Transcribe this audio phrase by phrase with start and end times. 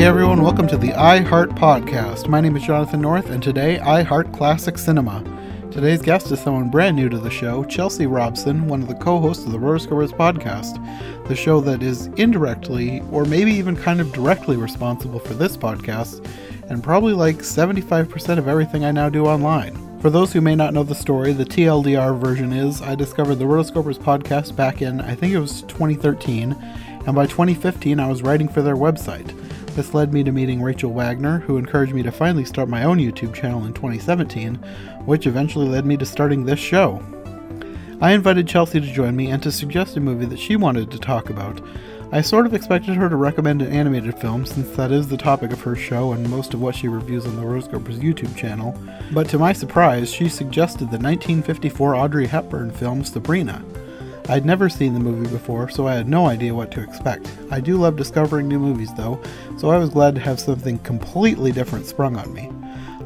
[0.00, 2.26] Hey everyone, welcome to the I Heart Podcast.
[2.26, 5.22] My name is Jonathan North, and today I Heart Classic Cinema.
[5.70, 9.18] Today's guest is someone brand new to the show, Chelsea Robson, one of the co
[9.20, 14.10] hosts of the Rotoscopers podcast, the show that is indirectly, or maybe even kind of
[14.10, 16.26] directly responsible for this podcast,
[16.70, 19.98] and probably like 75% of everything I now do online.
[20.00, 23.44] For those who may not know the story, the TLDR version is I discovered the
[23.44, 26.52] Rotoscopers podcast back in, I think it was 2013,
[27.06, 29.36] and by 2015 I was writing for their website.
[29.74, 32.98] This led me to meeting Rachel Wagner, who encouraged me to finally start my own
[32.98, 34.56] YouTube channel in 2017,
[35.04, 37.02] which eventually led me to starting this show.
[38.00, 40.98] I invited Chelsea to join me and to suggest a movie that she wanted to
[40.98, 41.60] talk about.
[42.12, 45.52] I sort of expected her to recommend an animated film, since that is the topic
[45.52, 48.74] of her show and most of what she reviews on the Rose Rotoscopers YouTube channel,
[49.12, 53.64] but to my surprise, she suggested the 1954 Audrey Hepburn film Sabrina.
[54.28, 57.30] I'd never seen the movie before, so I had no idea what to expect.
[57.50, 59.20] I do love discovering new movies though,
[59.58, 62.50] so I was glad to have something completely different sprung on me.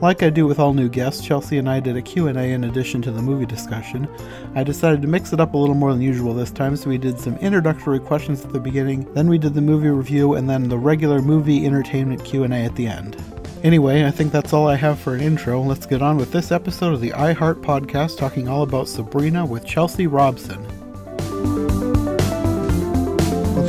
[0.01, 3.01] Like I do with all new guests, Chelsea and I did a Q&A in addition
[3.03, 4.09] to the movie discussion.
[4.55, 6.99] I decided to mix it up a little more than usual this time, so we
[6.99, 10.69] did some introductory questions at the beginning, then we did the movie review, and then
[10.69, 13.17] the regular movie entertainment Q&A at the end.
[13.63, 15.63] Anyway, I think that's all I have for an intro.
[15.63, 19.65] Let's get on with this episode of the iHeart podcast talking all about Sabrina with
[19.65, 20.84] Chelsea Robson.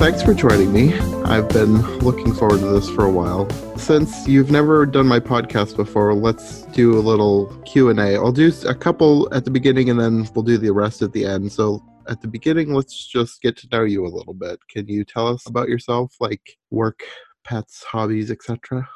[0.06, 0.94] Thanks for joining me.
[1.24, 3.50] I've been looking forward to this for a while.
[3.76, 8.16] Since you've never done my podcast before, let's do a little Q&A.
[8.16, 11.26] I'll do a couple at the beginning and then we'll do the rest at the
[11.26, 11.52] end.
[11.52, 14.60] So, at the beginning, let's just get to know you a little bit.
[14.70, 17.02] Can you tell us about yourself, like work,
[17.44, 18.88] pets, hobbies, etc.?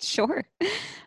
[0.00, 0.44] Sure.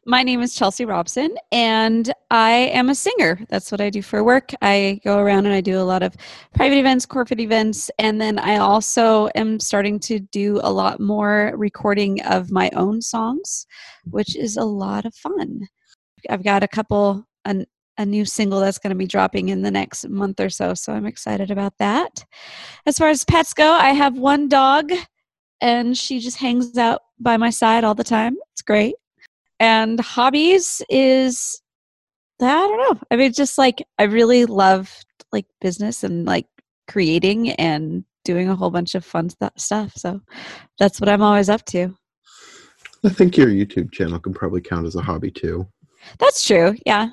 [0.06, 3.40] My name is Chelsea Robson, and I am a singer.
[3.50, 4.52] That's what I do for work.
[4.62, 6.16] I go around and I do a lot of
[6.56, 11.54] private events, corporate events, and then I also am starting to do a lot more
[11.58, 13.68] recording of my own songs,
[14.06, 15.68] which is a lot of fun.
[16.30, 17.66] I've got a couple, an,
[17.98, 20.94] a new single that's going to be dropping in the next month or so, so
[20.94, 22.24] I'm excited about that.
[22.86, 24.92] As far as pets go, I have one dog,
[25.60, 28.36] and she just hangs out by my side all the time.
[28.54, 28.96] It's great
[29.60, 31.62] and hobbies is
[32.40, 33.02] I don't know.
[33.10, 34.96] I mean, just like I really love
[35.32, 36.46] like business and like
[36.88, 39.94] creating and doing a whole bunch of fun th- stuff.
[39.96, 40.22] So
[40.78, 41.96] that's what I'm always up to.
[43.04, 45.68] I think your YouTube channel can probably count as a hobby too.
[46.20, 46.76] That's true.
[46.86, 47.10] Yeah.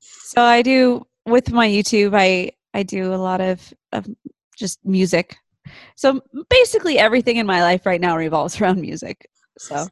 [0.00, 2.14] So I do with my YouTube.
[2.14, 4.06] I I do a lot of of
[4.56, 5.36] just music.
[5.96, 9.28] So basically, everything in my life right now revolves around music.
[9.62, 9.86] So.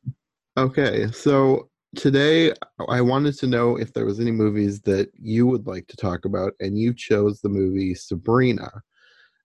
[0.59, 2.53] Okay, so today
[2.89, 6.25] I wanted to know if there was any movies that you would like to talk
[6.25, 8.71] about, and you chose the movie Sabrina.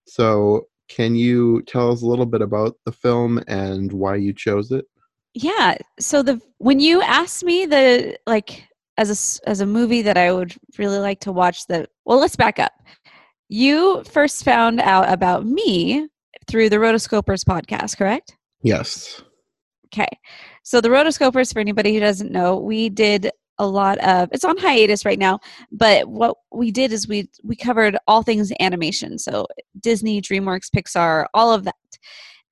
[0.08, 4.72] So, can you tell us a little bit about the film and why you chose
[4.72, 4.86] it?
[5.34, 5.78] Yeah.
[6.00, 8.64] So the when you asked me the like
[8.98, 12.36] as a as a movie that I would really like to watch, the well, let's
[12.36, 12.72] back up.
[13.50, 16.08] You first found out about me
[16.48, 18.36] through the Rotoscopers podcast, correct?
[18.64, 19.22] Yes.
[19.86, 20.08] Okay.
[20.64, 24.58] So the rotoscopers, for anybody who doesn't know, we did a lot of it's on
[24.58, 25.40] hiatus right now
[25.72, 29.18] but what we did is we we covered all things animation.
[29.18, 29.48] So
[29.80, 31.76] disney dreamworks pixar all of that.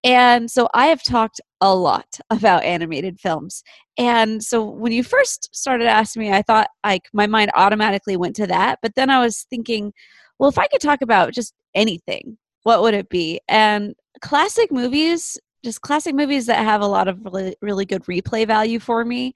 [0.06, 3.64] And so i have talked a lot about animated films.
[3.98, 8.38] And so when you first started asking me i thought like my mind automatically went
[8.38, 8.80] to that.
[8.82, 9.92] But then i was thinking
[10.40, 13.42] well if i could talk about just anything what would it be?
[13.48, 18.46] And classic movies just classic movies that have a lot of really really good replay
[18.46, 19.34] value for me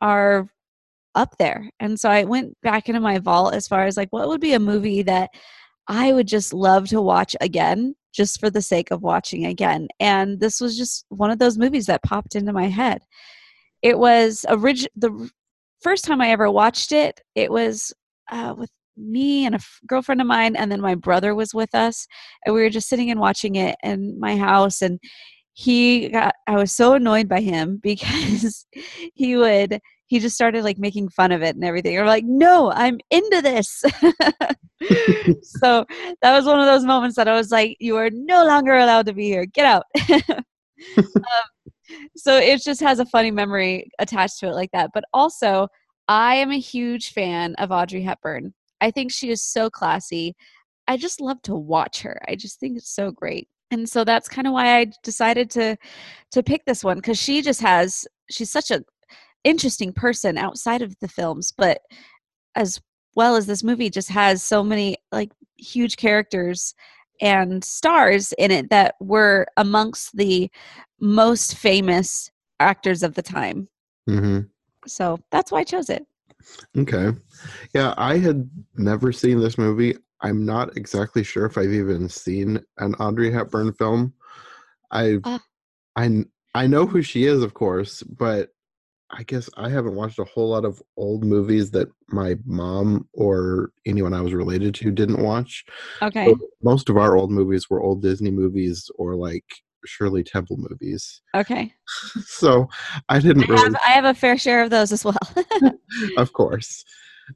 [0.00, 0.48] are
[1.14, 1.68] up there.
[1.80, 4.54] And so I went back into my vault as far as like what would be
[4.54, 5.30] a movie that
[5.88, 9.88] I would just love to watch again just for the sake of watching again.
[10.00, 13.02] And this was just one of those movies that popped into my head.
[13.82, 15.30] It was orig- the
[15.82, 17.92] first time I ever watched it, it was
[18.30, 21.74] uh, with me and a f- girlfriend of mine and then my brother was with
[21.74, 22.06] us
[22.44, 25.00] and we were just sitting and watching it in my house and
[25.54, 28.66] he got i was so annoyed by him because
[29.14, 31.98] he would he just started like making fun of it and everything.
[31.98, 33.84] I'm like no i'm into this.
[35.42, 35.86] So
[36.22, 39.06] that was one of those moments that i was like you are no longer allowed
[39.06, 39.46] to be here.
[39.46, 39.84] Get out.
[40.96, 41.04] Um,
[42.16, 44.90] so it just has a funny memory attached to it like that.
[44.92, 45.68] But also
[46.08, 48.54] i am a huge fan of audrey hepburn.
[48.80, 50.34] I think she is so classy.
[50.88, 52.20] I just love to watch her.
[52.26, 55.76] I just think it's so great and so that's kind of why i decided to
[56.30, 58.82] to pick this one because she just has she's such a
[59.44, 61.80] interesting person outside of the films but
[62.54, 62.80] as
[63.14, 66.74] well as this movie just has so many like huge characters
[67.20, 70.50] and stars in it that were amongst the
[71.00, 72.30] most famous
[72.60, 73.68] actors of the time.
[74.06, 74.40] hmm
[74.86, 76.06] So that's why I chose it.
[76.76, 77.12] Okay.
[77.72, 79.96] Yeah, I had never seen this movie.
[80.22, 84.14] I'm not exactly sure if I've even seen an Audrey Hepburn film.
[84.90, 85.40] I Ah.
[85.96, 86.24] I
[86.54, 88.50] I know who she is, of course, but
[89.10, 93.70] I guess I haven't watched a whole lot of old movies that my mom or
[93.84, 95.64] anyone I was related to didn't watch.
[96.00, 96.26] Okay.
[96.26, 99.44] So most of our old movies were old Disney movies or like
[99.84, 101.20] Shirley Temple movies.
[101.34, 101.74] Okay.
[102.26, 102.68] So
[103.08, 105.18] I didn't I really have, I have a fair share of those as well.
[106.16, 106.84] of course.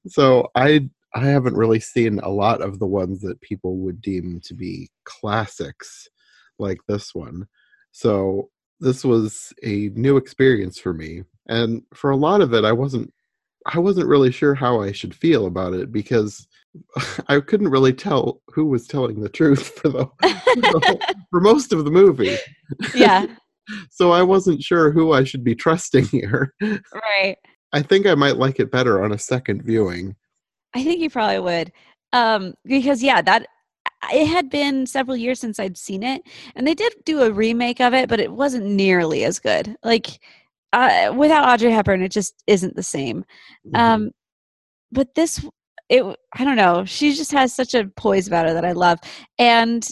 [0.09, 4.41] So I I haven't really seen a lot of the ones that people would deem
[4.45, 6.07] to be classics
[6.59, 7.47] like this one.
[7.93, 11.23] So this was a new experience for me.
[11.49, 13.13] And for a lot of it I wasn't
[13.65, 16.47] I wasn't really sure how I should feel about it because
[17.29, 21.73] I couldn't really tell who was telling the truth for the, for, the for most
[21.73, 22.37] of the movie.
[22.95, 23.27] yeah.
[23.91, 26.55] So I wasn't sure who I should be trusting here.
[26.63, 27.37] Right.
[27.73, 30.15] I think I might like it better on a second viewing.
[30.77, 31.73] I think you probably would.
[32.13, 33.47] Um, because yeah, that
[34.13, 36.23] it had been several years since I'd seen it,
[36.55, 39.77] and they did do a remake of it, but it wasn't nearly as good.
[39.83, 40.21] Like
[40.73, 43.25] uh, without Audrey Hepburn, it just isn't the same.
[43.67, 43.77] Mm-hmm.
[43.77, 44.11] Um,
[44.93, 45.45] but this,
[45.89, 46.85] it, I don't know.
[46.85, 48.99] She just has such a poise about her that I love,
[49.39, 49.89] and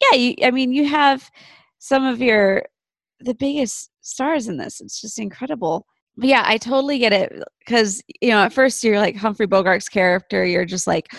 [0.00, 1.30] yeah, you, I mean, you have
[1.78, 2.64] some of your
[3.20, 4.80] the biggest stars in this.
[4.80, 5.86] It's just incredible.
[6.20, 10.44] Yeah, I totally get it because you know at first you're like Humphrey Bogart's character.
[10.44, 11.12] You're just like,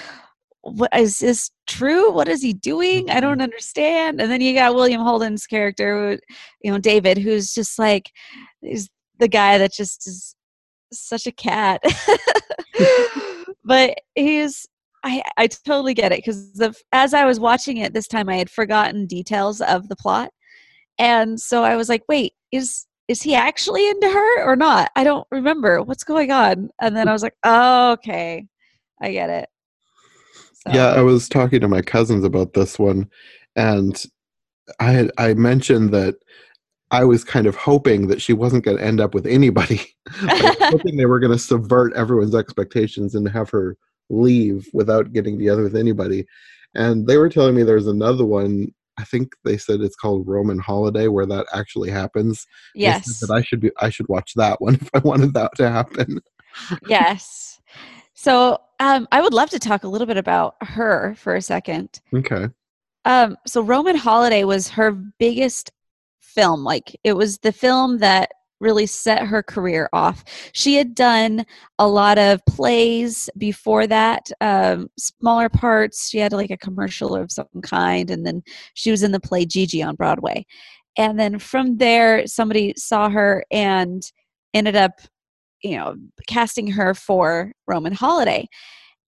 [0.62, 2.12] what is this true?
[2.12, 3.10] What is he doing?
[3.10, 3.22] I mm-hmm.
[3.22, 4.20] don't understand.
[4.20, 6.20] And then you got William Holden's character,
[6.62, 8.12] you know, David, who's just like,
[8.62, 10.36] he's the guy that just is
[10.92, 11.82] such a cat.
[13.64, 14.68] but he's,
[15.04, 16.62] I, I totally get it because
[16.92, 20.32] as I was watching it this time, I had forgotten details of the plot,
[20.98, 24.92] and so I was like, wait, is is he actually into her or not?
[24.96, 26.70] I don't remember what's going on.
[26.80, 28.46] And then I was like, oh, okay,
[29.02, 29.50] I get it.
[30.54, 33.10] So, Yeah, I was talking to my cousins about this one,
[33.56, 34.06] and
[34.80, 36.16] I had I mentioned that
[36.92, 39.82] I was kind of hoping that she wasn't going to end up with anybody.
[40.22, 43.76] I was hoping they were going to subvert everyone's expectations and have her
[44.10, 46.28] leave without getting together with anybody.
[46.76, 48.72] And they were telling me there's another one.
[49.00, 52.46] I think they said it's called Roman Holiday, where that actually happens.
[52.76, 53.72] Yes, that I should be.
[53.78, 56.20] I should watch that one if I wanted that to happen.
[56.88, 57.62] yes.
[58.14, 62.02] So um, I would love to talk a little bit about her for a second.
[62.14, 62.50] Okay.
[63.06, 65.72] Um, so Roman Holiday was her biggest
[66.20, 66.66] film.
[66.66, 70.24] Like it was the film that really set her career off.
[70.54, 71.46] She had done
[71.78, 76.10] a lot of plays before that, um, smaller parts.
[76.10, 79.46] She had like a commercial of some kind, and then she was in the play
[79.46, 80.46] Gigi on Broadway.
[80.98, 84.04] And then from there, somebody saw her and
[84.54, 84.92] ended up,
[85.64, 85.96] you know,
[86.28, 88.48] casting her for Roman Holiday.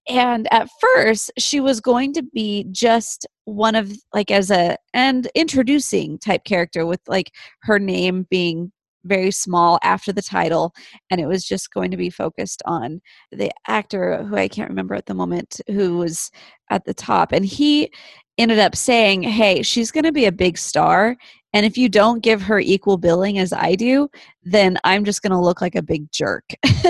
[0.08, 5.28] And at first, she was going to be just one of like as a and
[5.36, 7.32] introducing type character with like
[7.62, 8.72] her name being
[9.04, 10.74] very small after the title
[11.10, 13.02] and it was just going to be focused on
[13.32, 16.32] the actor who I can't remember at the moment who was
[16.70, 17.92] at the top and he
[18.38, 21.16] ended up saying hey she's going to be a big star
[21.54, 24.10] and if you don't give her equal billing as I do
[24.44, 26.46] then I'm just going to look like a big jerk.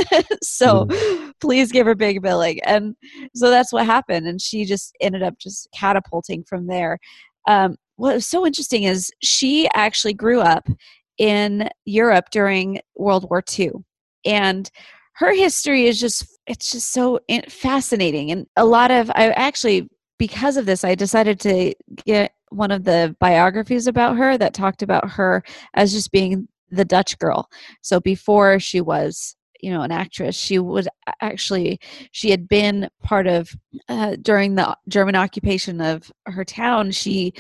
[0.44, 0.88] So
[1.40, 2.96] please give her big billing and
[3.34, 7.00] so that's what happened and she just ended up just catapulting from there.
[7.48, 10.68] Um, what was so interesting is she actually grew up
[11.22, 13.74] in Europe during World War II.
[14.26, 14.72] And
[15.14, 18.32] her history is just, it's just so fascinating.
[18.32, 19.88] And a lot of, I actually,
[20.18, 21.76] because of this, I decided to
[22.08, 25.44] get one of the biographies about her that talked about her
[25.76, 27.48] as just being the Dutch girl.
[27.82, 30.88] So before she was, you know, an actress, she would
[31.22, 31.80] actually,
[32.14, 33.56] she had been part of,
[33.90, 37.34] uh, during the German occupation of her town, she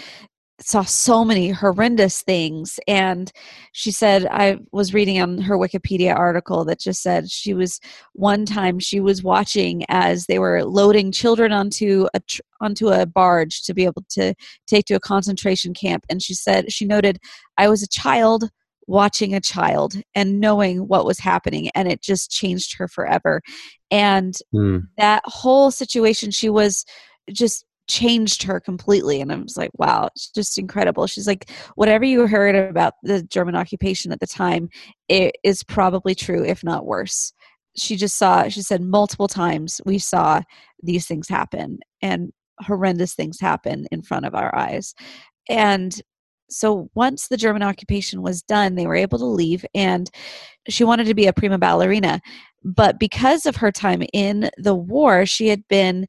[0.61, 3.31] saw so many horrendous things and
[3.71, 7.79] she said i was reading on her wikipedia article that just said she was
[8.13, 13.05] one time she was watching as they were loading children onto a tr- onto a
[13.05, 14.33] barge to be able to
[14.67, 17.17] take to a concentration camp and she said she noted
[17.57, 18.49] i was a child
[18.87, 23.41] watching a child and knowing what was happening and it just changed her forever
[23.89, 24.79] and Hmm.
[24.97, 26.85] that whole situation she was
[27.31, 31.07] just changed her completely and i was like wow it's just incredible.
[31.07, 34.69] She's like whatever you heard about the german occupation at the time
[35.09, 37.33] it is probably true if not worse.
[37.75, 40.41] She just saw she said multiple times we saw
[40.81, 44.93] these things happen and horrendous things happen in front of our eyes.
[45.49, 45.99] And
[46.49, 50.09] so once the German occupation was done, they were able to leave, and
[50.67, 52.21] she wanted to be a prima ballerina.
[52.63, 56.07] But because of her time in the war, she had been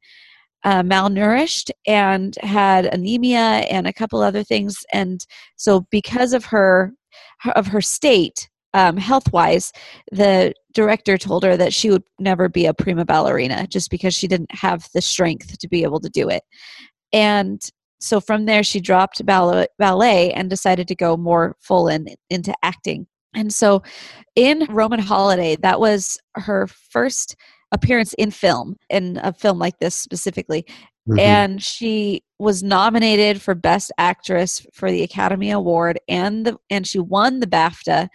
[0.63, 4.77] uh, malnourished and had anemia and a couple other things.
[4.91, 6.93] And so, because of her
[7.55, 9.71] of her state, um, health wise,
[10.11, 14.27] the director told her that she would never be a prima ballerina just because she
[14.27, 16.43] didn't have the strength to be able to do it.
[17.11, 17.61] And
[17.99, 22.53] so from there, she dropped ballet, ballet and decided to go more full in into
[22.63, 23.07] acting.
[23.35, 23.81] And so
[24.35, 27.35] in Roman Holiday, that was her first
[27.73, 30.65] appearance in film, in a film like this specifically.
[31.09, 31.19] Mm-hmm.
[31.19, 36.99] And she was nominated for Best Actress for the Academy Award and the and she
[36.99, 38.07] won the BAFTA.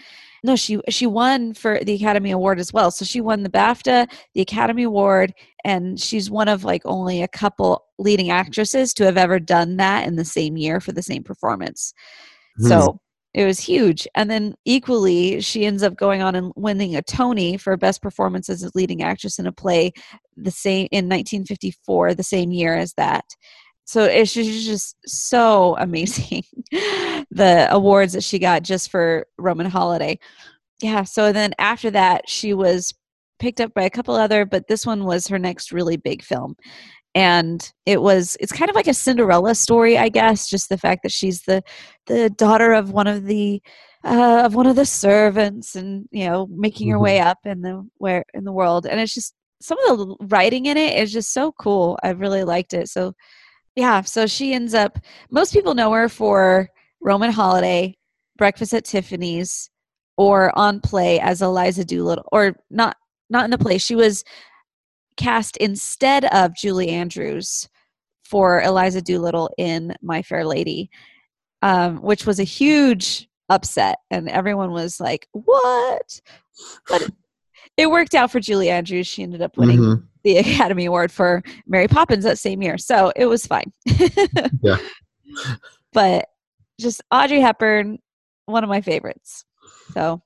[0.42, 2.90] No, she she won for the Academy Award as well.
[2.90, 5.34] So she won the BAFTA, the Academy Award,
[5.64, 10.06] and she's one of like only a couple leading actresses to have ever done that
[10.06, 11.92] in the same year for the same performance.
[12.58, 12.68] Mm-hmm.
[12.68, 13.00] So
[13.34, 14.08] it was huge.
[14.14, 18.48] And then equally, she ends up going on and winning a Tony for best performance
[18.48, 19.92] as a leading actress in a play
[20.36, 23.24] the same in 1954, the same year as that.
[23.84, 26.44] So it's just so amazing
[27.30, 30.18] the awards that she got just for Roman Holiday.
[30.80, 31.04] Yeah.
[31.04, 32.94] So then after that, she was
[33.38, 36.56] picked up by a couple other, but this one was her next really big film
[37.18, 41.02] and it was it's kind of like a cinderella story i guess just the fact
[41.02, 41.60] that she's the
[42.06, 43.60] the daughter of one of the
[44.04, 46.92] uh, of one of the servants and you know making mm-hmm.
[46.92, 48.86] her way up in the where in the world.
[48.86, 51.98] And it's just some of the writing in it is just so cool.
[52.02, 52.88] I really liked it.
[52.88, 53.14] So
[53.76, 54.98] yeah so she ends up
[55.30, 56.68] most people know her for
[57.00, 57.96] roman holiday
[58.36, 59.70] breakfast at tiffany's
[60.16, 62.96] or on play as eliza doolittle or not
[63.30, 63.78] not in the play.
[63.78, 64.24] She was
[65.18, 67.68] cast instead of Julie Andrews
[68.24, 70.90] for Eliza Doolittle in My Fair Lady,
[71.62, 76.20] um, which was a huge upset, and everyone was like, "What?"
[76.88, 77.10] But
[77.76, 79.06] it worked out for Julie Andrews.
[79.06, 80.04] She ended up winning mm-hmm.
[80.24, 83.72] the Academy Award for Mary Poppins that same year, so it was fine.
[84.62, 84.78] yeah,
[85.92, 86.28] but
[86.78, 87.98] just Audrey Hepburn,
[88.46, 89.44] one of my favorites.
[89.92, 90.22] So.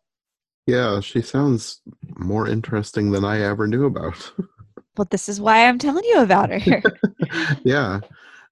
[0.66, 1.80] Yeah, she sounds
[2.18, 4.32] more interesting than I ever knew about.
[4.96, 6.82] well this is why i'm telling you about her.
[7.64, 8.00] Yeah.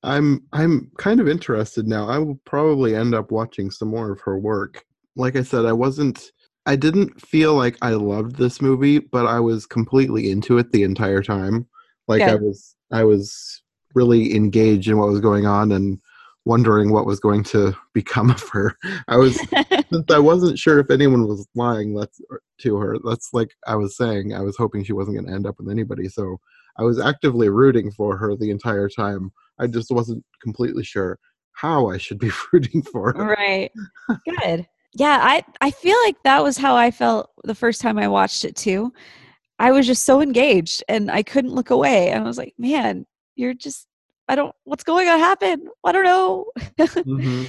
[0.02, 2.09] I'm i'm kind of interested now.
[2.09, 4.85] I will probably end up watching some more of her work.
[5.16, 6.32] Like i said i wasn't
[6.66, 10.85] i didn't feel like i loved this movie but i was completely into it the
[10.85, 11.66] entire time.
[12.09, 13.62] Like i was i was
[13.94, 16.00] really engaged in what was going on and
[16.44, 18.76] wondering what was going to become of her.
[19.09, 19.38] I was
[19.92, 22.20] since I wasn't sure if anyone was lying that's
[22.62, 22.97] to her.
[23.04, 25.70] That's like I was saying, I was hoping she wasn't going to end up with
[25.70, 26.09] anybody.
[26.09, 26.38] So
[26.78, 29.32] I was actively rooting for her the entire time.
[29.59, 31.18] I just wasn't completely sure
[31.52, 33.25] how I should be rooting for her.
[33.25, 33.70] Right.
[34.42, 34.66] Good.
[34.94, 38.44] Yeah, I I feel like that was how I felt the first time I watched
[38.44, 38.92] it too.
[39.59, 42.09] I was just so engaged and I couldn't look away.
[42.09, 43.06] And I was like, man,
[43.37, 43.87] you're just
[44.31, 45.69] I don't, what's going to happen?
[45.85, 46.47] I don't know.
[46.79, 47.45] mm-hmm.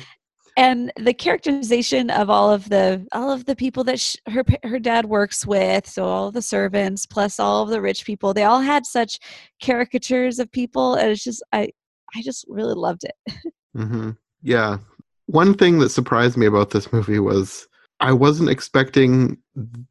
[0.57, 4.79] And the characterization of all of the all of the people that sh- her her
[4.79, 8.59] dad works with, so all the servants plus all of the rich people, they all
[8.59, 9.17] had such
[9.63, 11.69] caricatures of people, and it's just I
[12.13, 13.15] I just really loved it.
[13.77, 14.11] mm-hmm.
[14.41, 14.79] Yeah,
[15.27, 17.65] one thing that surprised me about this movie was
[18.01, 19.37] I wasn't expecting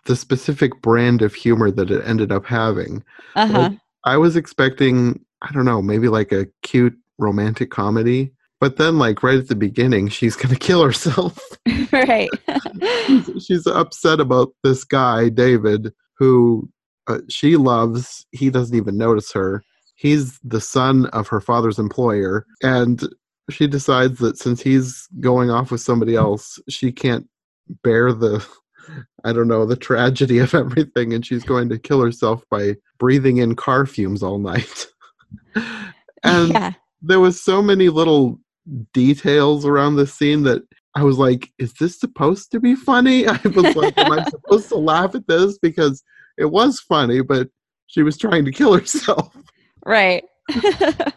[0.05, 3.03] the specific brand of humor that it ended up having.
[3.35, 3.59] Uh-huh.
[3.59, 8.33] Like, I was expecting I don't know, maybe like a cute romantic comedy.
[8.61, 11.38] But then, like right at the beginning, she's gonna kill herself.
[11.92, 12.28] right.
[13.07, 16.69] she's, she's, upset about this guy, David, who
[17.07, 18.26] uh, she loves.
[18.33, 19.62] He doesn't even notice her.
[19.95, 23.02] He's the son of her father's employer, and
[23.50, 27.26] she decides that since he's going off with somebody else, she can't
[27.83, 28.47] bear the
[29.25, 33.39] I don't know, the tragedy of everything, and she's going to kill herself by breathing
[33.39, 34.87] in car fumes all night.
[36.23, 36.73] and yeah.
[37.03, 38.39] there was so many little
[38.93, 40.63] details around the scene that
[40.95, 43.27] I was like, is this supposed to be funny?
[43.29, 45.59] I was like, am I supposed to laugh at this?
[45.59, 46.03] Because
[46.39, 47.49] it was funny, but
[47.87, 49.35] she was trying to kill herself.
[49.85, 50.25] Right.
[50.49, 51.13] was,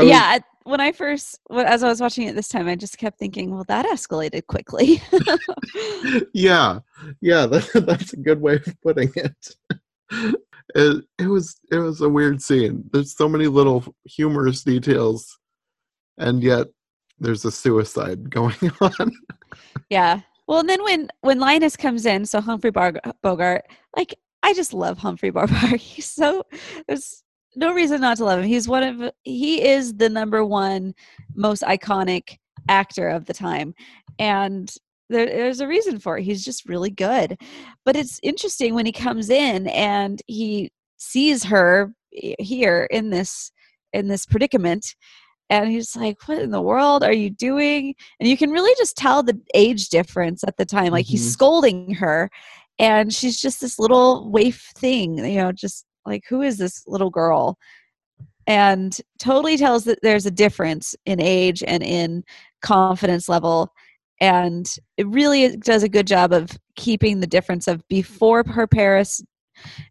[0.00, 0.38] yeah.
[0.64, 3.64] When I first, as I was watching it this time, I just kept thinking, well,
[3.68, 5.02] that escalated quickly.
[6.32, 6.80] yeah.
[7.20, 7.46] Yeah.
[7.46, 9.56] That, that's a good way of putting it
[10.74, 12.84] it, it was it was a weird scene.
[12.92, 15.38] There's so many little humorous details,
[16.18, 16.68] and yet
[17.18, 19.12] there's a suicide going on.
[19.90, 20.20] yeah.
[20.46, 23.64] Well, and then when when Linus comes in, so Humphrey Bar- Bogart,
[23.96, 25.80] like I just love Humphrey Bogart.
[25.80, 26.44] He's so
[26.86, 27.22] there's
[27.56, 28.46] no reason not to love him.
[28.46, 30.94] He's one of he is the number one
[31.34, 33.74] most iconic actor of the time.
[34.18, 34.72] And
[35.08, 36.24] there, there's a reason for it.
[36.24, 37.38] He's just really good.
[37.84, 43.50] But it's interesting when he comes in and he sees her here in this
[43.92, 44.94] in this predicament.
[45.50, 47.94] And he's like what in the world are you doing?
[48.18, 50.92] And you can really just tell the age difference at the time.
[50.92, 51.32] Like he's Mhm.
[51.32, 52.30] scolding her
[52.78, 57.10] and she's just this little waif thing you know just like who is this little
[57.10, 57.58] girl?
[58.46, 62.24] And totally tells that there's a difference in age and in
[62.60, 63.72] confidence level.
[64.20, 64.66] And
[64.96, 69.22] it really does a good job of keeping the difference of before her paris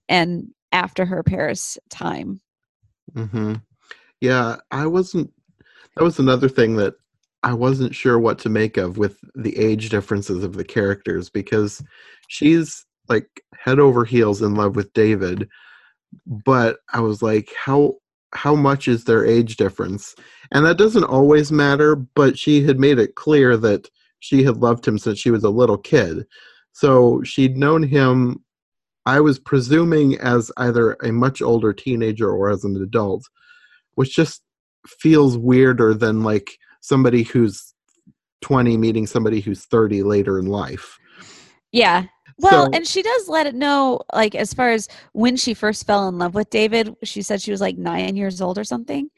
[0.10, 2.42] and after her paris time.
[3.14, 3.56] Hmm
[4.20, 5.32] Yeah, I wasn't.
[5.96, 6.96] That was another thing that
[7.44, 11.84] I wasn't sure what to make of with the age differences of the characters because
[12.28, 15.50] she's like head over heels in love with David,
[16.26, 17.96] but I was like, how
[18.34, 20.16] how much is their age difference?
[20.52, 23.90] And that doesn't always matter, but she had made it clear that
[24.20, 26.26] she had loved him since she was a little kid.
[26.72, 28.42] So she'd known him
[29.06, 33.24] I was presuming as either a much older teenager or as an adult,
[33.96, 34.42] which just
[34.88, 37.74] feels weirder than like somebody who's
[38.42, 40.98] 20 meeting somebody who's 30 later in life.
[41.72, 42.06] Yeah.
[42.42, 45.86] Well, So- and she does let it know, like, as far as when she first
[45.86, 49.10] fell in love with David, she said she was like nine years old or something.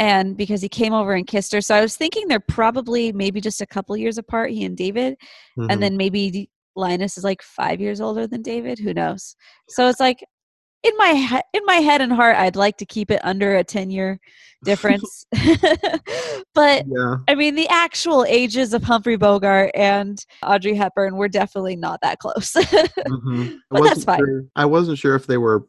[0.00, 1.60] And because he came over and kissed her.
[1.60, 5.16] So I was thinking they're probably maybe just a couple years apart, he and David.
[5.58, 5.66] Mhm.
[5.70, 8.78] And then maybe Linus is like five years older than David.
[8.78, 9.34] Who knows?
[9.68, 10.24] So it's like,
[10.82, 13.90] in my in my head and heart, I'd like to keep it under a ten
[13.90, 14.20] year
[14.64, 15.26] difference,
[16.54, 17.16] but yeah.
[17.28, 22.18] I mean, the actual ages of Humphrey Bogart and Audrey Hepburn were definitely not that
[22.18, 22.52] close.
[22.52, 23.48] mhm.
[23.70, 24.18] I But that's fine.
[24.18, 25.66] Sure, I wasn't sure if they were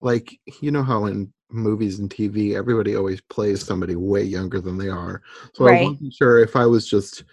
[0.00, 4.78] like you know how in movies and TV everybody always plays somebody way younger than
[4.78, 5.22] they are.
[5.54, 5.82] So Right.
[5.82, 7.24] I wasn't sure if I was just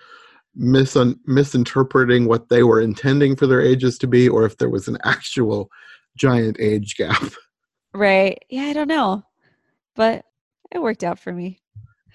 [0.59, 4.87] misun- misinterpreting what they were intending for their ages to be or if there was
[4.87, 5.69] an actual
[6.17, 7.21] giant age gap.
[7.93, 8.37] right.
[8.49, 9.23] Yeah, I don't know.
[9.95, 10.25] But
[10.71, 11.59] it worked out for me.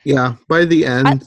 [0.04, 1.24] Yeah, by the end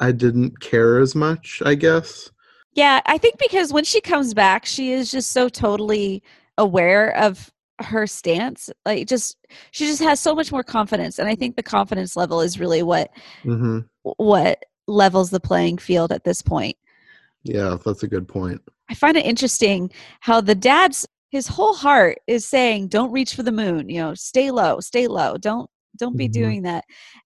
[0.00, 2.30] I didn't care as much, I guess.
[2.74, 6.22] Yeah, I think because when she comes back, she is just so totally
[6.58, 8.70] aware of her stance.
[8.84, 9.38] Like just
[9.70, 12.82] she just has so much more confidence and I think the confidence level is really
[12.82, 13.10] what
[13.42, 16.76] hmm what levels the playing field at this point.
[17.42, 18.60] Yeah, that's a good point.
[18.88, 23.42] I find it interesting how the dad's his whole heart is saying, "Don't reach for
[23.42, 23.88] the moon.
[23.88, 25.36] You know, stay low, stay low.
[25.36, 25.68] Don't
[25.98, 26.32] don't be Mhm.
[26.32, 26.84] doing that."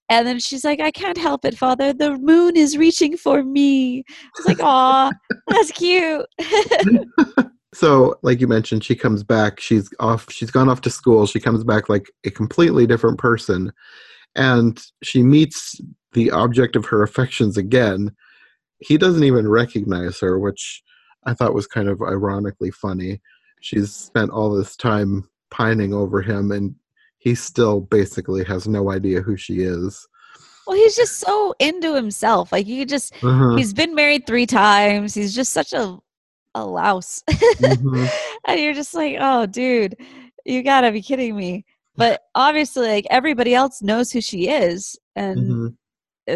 [0.09, 1.93] And then she's like, "I can't help it, Father.
[1.93, 4.05] The moon is reaching for me."
[4.37, 5.11] It's like, "Aw,
[5.49, 6.27] that's cute."
[7.73, 9.61] So, like you mentioned, she comes back.
[9.61, 10.27] She's off.
[10.29, 11.25] She's gone off to school.
[11.25, 13.73] She comes back like a completely different person,
[14.35, 15.81] and she meets
[16.13, 18.11] the object of her affections again.
[18.81, 20.83] He doesn't even recognize her, which
[21.27, 23.21] I thought was kind of ironically funny.
[23.61, 26.75] She's spent all this time pining over him, and
[27.19, 30.07] he still basically has no idea who she is.
[30.67, 32.53] well, he's just so into himself.
[32.53, 33.57] Like you could just Uh-huh.
[33.57, 35.15] he's been married 3 times.
[35.15, 35.99] He's just such a
[36.55, 37.23] a louse.
[37.31, 38.11] Mhm.
[38.47, 39.97] and you're just like, "Oh, dude,
[40.45, 41.65] you got to be kidding me."
[41.97, 45.77] But obviously like everybody else knows who she is and Mhm.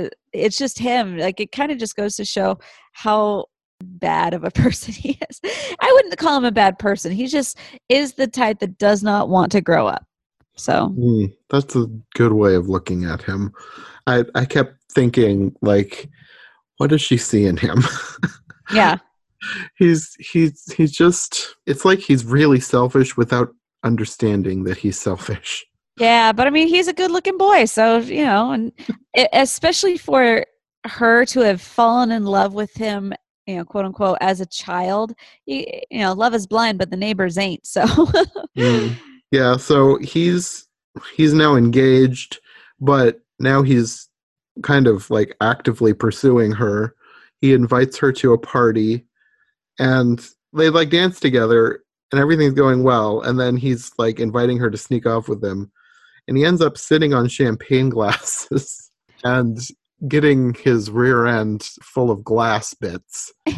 [0.07, 1.17] uh, it's just him.
[1.19, 2.59] Like it kind of just goes to show
[2.93, 3.47] how
[3.85, 5.41] bad of a person he is.
[5.81, 7.13] I wouldn't call him a bad person.
[7.13, 10.07] He just is the type that does not want to grow up.
[10.57, 13.53] So Mm, that's a good way of looking at him.
[14.07, 16.09] I I kept thinking like,
[16.79, 17.83] what does she see in him?
[18.73, 18.99] yeah,
[19.77, 21.57] he's he's he's just.
[21.67, 23.49] It's like he's really selfish without
[23.83, 25.67] understanding that he's selfish.
[25.99, 26.33] yeah.
[26.33, 28.73] But I mean, he's a good-looking boy, so you know, and
[29.33, 30.45] especially for
[30.87, 33.13] her to have fallen in love with him,
[33.47, 35.15] you know, quote unquote, as a child.
[35.47, 37.67] You, you know, love is blind, but the neighbors ain't.
[37.67, 37.85] So.
[38.57, 38.97] Mm.
[39.31, 40.69] Yeah, so he's
[41.17, 42.39] he's now engaged,
[42.79, 44.09] but now he's
[44.63, 46.95] kind of like actively pursuing her.
[47.41, 49.05] He invites her to a party
[49.79, 54.71] and they like dance together and everything's going well and then he's like inviting her
[54.71, 55.71] to sneak off with him
[56.29, 58.91] and he ends up sitting on champagne glasses
[59.25, 59.59] and
[60.09, 63.33] getting his rear end full of glass bits.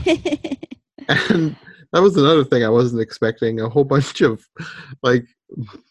[1.08, 1.54] And
[1.92, 4.44] that was another thing I wasn't expecting a whole bunch of
[5.04, 5.24] like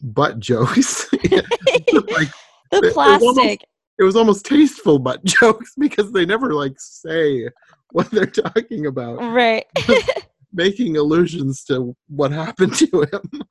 [0.02, 1.08] butt jokes.
[1.14, 2.30] like the
[2.74, 3.62] it was almost- plastic.
[4.00, 7.48] it was almost tasteful butt jokes because they never like say
[7.92, 9.66] what they're talking about, Right.
[10.52, 13.42] making allusions to what happened to him.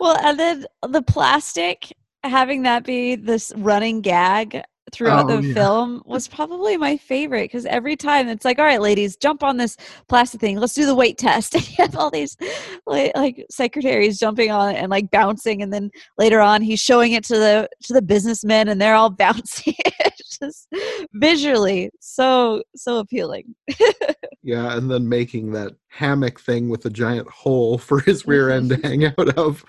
[0.00, 1.92] Well, and then the plastic
[2.24, 5.54] having that be this running gag throughout Oh, the yeah.
[5.54, 9.56] film was probably my favorite because every time it's like, all right, ladies, jump on
[9.56, 9.76] this
[10.08, 10.58] plastic thing.
[10.58, 11.54] Let's do the weight test.
[11.56, 12.36] And you have all these
[12.86, 17.12] like, like secretaries jumping on it and like bouncing, and then later on he's showing
[17.12, 19.74] it to the to the businessmen, and they're all bouncing.
[20.00, 20.68] it's just
[21.14, 23.54] visually so so appealing.
[24.42, 28.70] Yeah, and then making that hammock thing with a giant hole for his rear end
[28.70, 29.64] to hang out of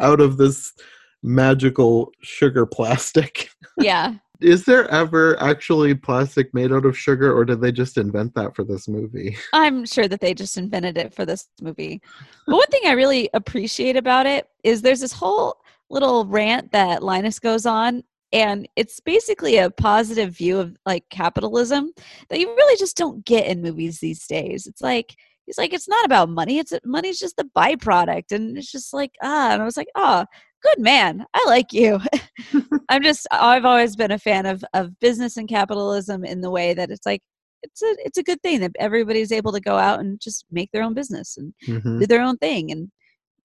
[0.00, 0.74] out of this
[1.22, 3.48] magical sugar plastic.
[3.78, 4.14] yeah.
[4.42, 8.54] Is there ever actually plastic made out of sugar or did they just invent that
[8.56, 9.36] for this movie?
[9.52, 12.02] I'm sure that they just invented it for this movie.
[12.46, 17.02] But one thing I really appreciate about it is there's this whole little rant that
[17.02, 18.02] Linus goes on,
[18.32, 21.92] and it's basically a positive view of like capitalism
[22.28, 24.66] that you really just don't get in movies these days.
[24.66, 26.58] It's like he's like, it's not about money.
[26.58, 29.52] It's money's just the byproduct, and it's just like ah.
[29.52, 30.26] And I was like, ah,
[30.62, 31.24] good man.
[31.34, 32.00] I like you.
[32.88, 36.74] I'm just I've always been a fan of of business and capitalism in the way
[36.74, 37.22] that it's like
[37.62, 40.70] it's a it's a good thing that everybody's able to go out and just make
[40.72, 42.00] their own business and Mhm.
[42.00, 42.90] do their own thing and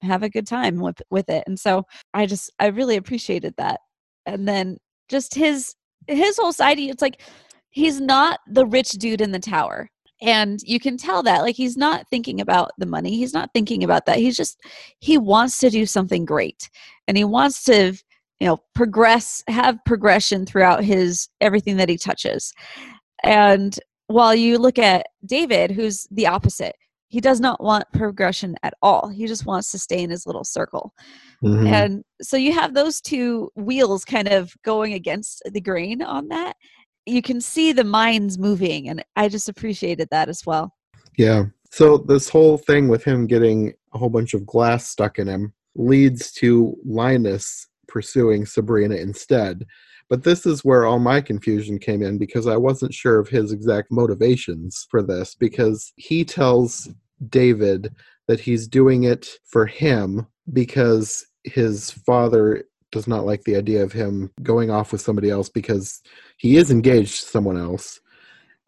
[0.01, 1.43] have a good time with with it.
[1.47, 3.79] And so I just I really appreciated that.
[4.25, 4.77] And then
[5.09, 5.75] just his
[6.07, 7.21] his whole side it's like
[7.69, 9.89] he's not the rich dude in the tower.
[10.21, 13.17] And you can tell that like he's not thinking about the money.
[13.17, 14.17] He's not thinking about that.
[14.17, 14.59] He's just
[14.99, 16.69] he wants to do something great.
[17.07, 17.93] And he wants to
[18.39, 22.53] you know progress have progression throughout his everything that he touches.
[23.23, 23.77] And
[24.07, 26.75] while you look at David who's the opposite
[27.09, 29.07] he does not want progression at all.
[29.07, 30.93] He just wants to stay in his little circle.
[31.43, 31.67] Mhm.
[31.67, 36.57] And so you have those two wheels kind of going against the grain on that.
[37.07, 40.73] You can see the minds moving, and I just appreciated that as well.
[41.17, 41.45] Yeah.
[41.71, 45.53] So this whole thing with him getting a whole bunch of glass stuck in him
[45.75, 49.65] leads to Linus pursuing Sabrina instead.
[50.09, 53.51] But this is where all my confusion came in because I wasn't sure of his
[53.51, 56.89] exact motivations for this because he tells
[57.29, 57.93] David
[58.27, 63.91] that he's doing it for him because his father does not like the idea of
[63.91, 66.01] him going off with somebody else because
[66.37, 67.99] he is engaged to someone else.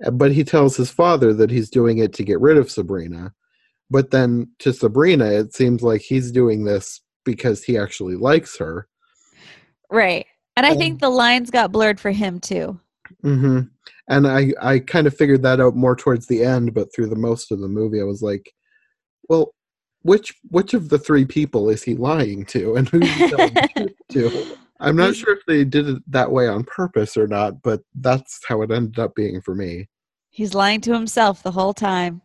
[0.06, 3.34] Uh, But he tells his father that he's doing it to get rid of Sabrina.
[3.90, 8.88] But then to Sabrina, it seems like he's doing this because he actually likes her.
[9.90, 10.26] Right.
[10.56, 12.80] And I Um, think the lines got blurred for him too.
[13.24, 13.62] hmm
[14.08, 17.16] And I, I kind of figured that out more towards the end, but through the
[17.16, 18.52] most of the movie, I was like,
[19.28, 19.54] well,
[20.02, 23.70] which which of the three people is he lying to, and who's he telling the
[23.76, 24.58] truth to?
[24.82, 28.40] I'm not sure if they did it that way on purpose or not, but that's
[28.48, 29.90] how it ended up being for me.
[30.30, 32.22] He's lying to himself the whole time.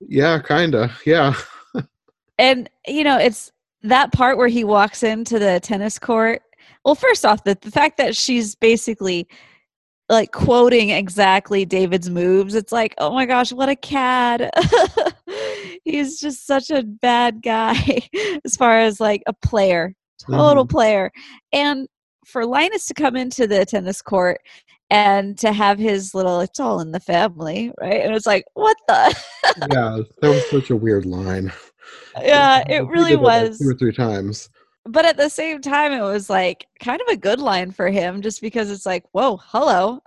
[0.00, 0.92] Yeah, kinda.
[1.06, 1.34] Yeah.
[2.38, 6.42] And you know, it's that part where he walks into the tennis court.
[6.84, 9.28] Well, first off, the, the fact that she's basically
[10.08, 14.50] like quoting exactly David's moves, it's like, oh my gosh, what a cad.
[15.84, 17.76] He's just such a bad guy
[18.44, 20.74] as far as like a player, total mm-hmm.
[20.74, 21.10] player.
[21.52, 21.88] And
[22.26, 24.40] for Linus to come into the tennis court
[24.90, 28.02] and to have his little, it's all in the family, right?
[28.02, 29.16] And it's like, what the?
[29.72, 31.52] yeah, that was such a weird line.
[32.20, 33.58] yeah, it really was.
[33.58, 34.50] two or three times.
[34.84, 38.20] But at the same time it was like kind of a good line for him
[38.20, 40.00] just because it's like whoa hello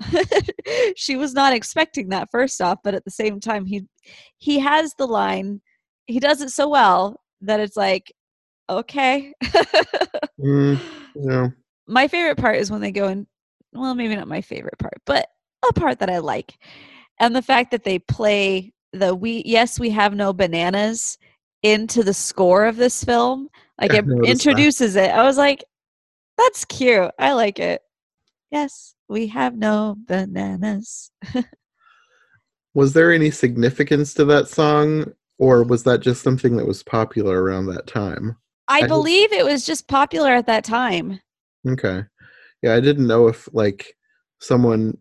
[0.95, 3.85] she was not expecting that first off but at the same time he
[4.37, 5.61] he has the line
[6.07, 8.11] he does it so well that it's like
[8.69, 9.33] okay
[10.37, 10.77] Mm,
[11.15, 11.47] yeah.
[11.87, 13.25] my favorite part is when they go in
[13.71, 15.29] well maybe not my favorite part but
[15.67, 16.57] a part that i like
[17.21, 21.17] and the fact that they play the we yes we have no bananas
[21.65, 23.49] into the score of this film
[23.79, 24.29] like it noticed that.
[24.29, 25.63] introduces it i was like
[26.37, 27.81] that's cute i like it
[28.51, 31.11] yes we have no bananas
[32.77, 37.41] Was there any significance to that song, or was that just something that was popular
[37.41, 38.35] around that time?
[38.67, 41.21] i I- believe it was just popular at that time
[41.67, 42.03] Okay.
[42.61, 43.95] Yeah, I didn't know if like
[44.39, 44.97] someone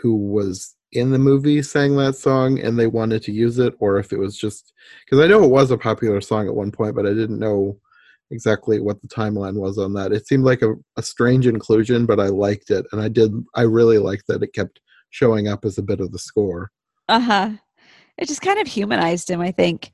[0.00, 3.98] who was in the movie sang that song and they wanted to use it, or
[3.98, 4.72] if it was just
[5.04, 7.78] because I know it was a popular song at one point, but I didn't know
[8.30, 10.12] exactly what the timeline was on that.
[10.12, 13.32] It seemed like a, a strange inclusion, but I liked it, and I did.
[13.54, 14.80] I really liked that it kept
[15.10, 16.70] showing up as a bit of the score.
[17.08, 17.52] uh-huh
[18.18, 19.90] it just kind of humanized him i think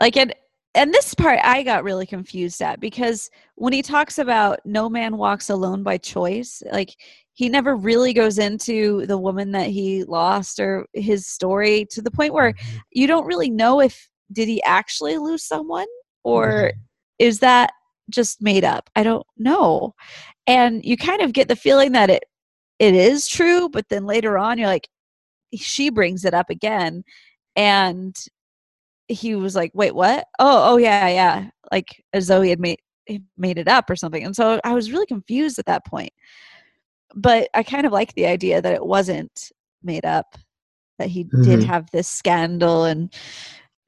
[0.00, 0.34] like and
[0.74, 5.16] and this part i got really confused at because when he talks about no man
[5.16, 6.94] walks alone by choice like
[7.34, 12.10] he never really goes into the woman that he lost or his story to the
[12.10, 12.76] point where mm-hmm.
[12.92, 15.86] you don't really know if did he actually lose someone
[16.22, 16.78] or mm-hmm.
[17.18, 17.72] is that
[18.10, 19.94] just made up i don't know
[20.46, 22.24] and you kind of get the feeling that it
[22.78, 24.88] it is true, but then later on you're like
[25.54, 27.04] she brings it up again
[27.56, 28.16] and
[29.08, 30.26] he was like, "Wait, what?
[30.38, 32.80] Oh, oh yeah, yeah." Like as though he had made
[33.36, 34.24] made it up or something.
[34.24, 36.12] And so I was really confused at that point.
[37.14, 40.36] But I kind of like the idea that it wasn't made up,
[40.98, 41.42] that he mm-hmm.
[41.42, 43.12] did have this scandal and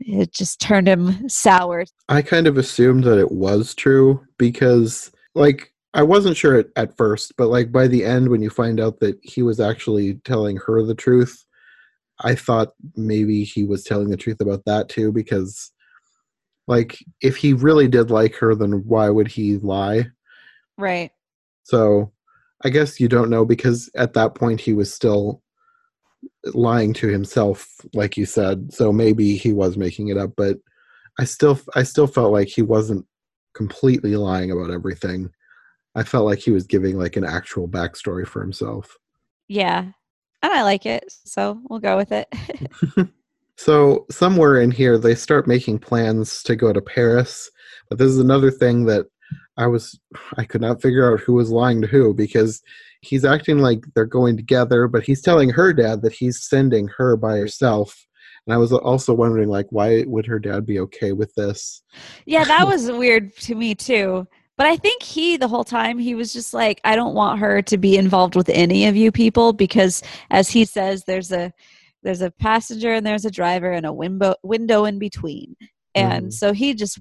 [0.01, 1.85] it just turned him sour.
[2.09, 6.97] I kind of assumed that it was true because, like, I wasn't sure at, at
[6.97, 10.59] first, but like by the end, when you find out that he was actually telling
[10.67, 11.43] her the truth,
[12.21, 15.73] I thought maybe he was telling the truth about that too, because
[16.67, 20.07] like if he really did like her, then why would he lie?
[20.77, 21.13] Right.
[21.63, 22.13] So
[22.67, 25.43] I guess you don't know because at that point he was still
[26.55, 28.73] lying to himself, like you said.
[28.73, 30.57] So maybe he was making it up, but
[31.19, 33.07] I still I still felt like he wasn't
[33.55, 35.31] completely lying about everything.
[35.95, 38.99] I felt like he was giving like an actual backstory for himself.
[39.49, 39.93] Yeah
[40.47, 42.29] and I like it, so we'll go with it.
[43.57, 47.51] so somewhere in here, they start making plans to go to Paris,
[47.89, 49.07] but this is another thing that
[49.57, 49.99] I was
[50.37, 52.63] I could not figure out who was lying to who because
[53.01, 57.17] he's acting like they're going together, but he's telling her dad that he's sending her
[57.17, 58.07] by herself.
[58.47, 61.83] And I was also wondering, like, why would her dad be okay with this?
[62.27, 64.27] Yeah, that was weird to me too.
[64.57, 67.61] But I think he, the whole time, he was just like, I don't want her
[67.63, 71.53] to be involved with any of you people because, as he says, there's a
[72.03, 75.57] there's a passenger and there's a driver and a window window in between.
[75.95, 76.33] And mm.
[76.33, 77.01] so he just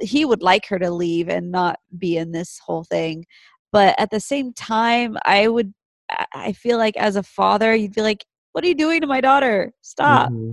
[0.00, 3.24] he would like her to leave and not be in this whole thing.
[3.70, 5.72] But at the same time, I would
[6.34, 9.20] I feel like as a father, you'd be like, "What are you doing to my
[9.20, 9.72] daughter?
[9.80, 10.52] Stop." Mm-hmm.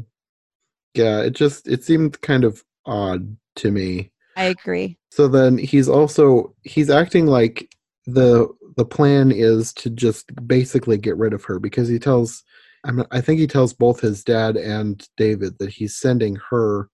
[0.95, 4.11] Yeah, it just it seemed kind of odd to me.
[4.37, 4.97] I agree.
[5.11, 11.17] So then he's also he's acting like the the plan is to just basically get
[11.17, 12.43] rid of her because he tells
[12.85, 16.89] I'm, I think he tells both his dad and David that he's sending her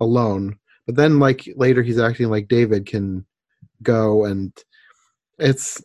[0.00, 0.58] alone.
[0.86, 3.26] But then like later he's acting like David can
[3.82, 4.52] go and
[5.38, 5.82] it's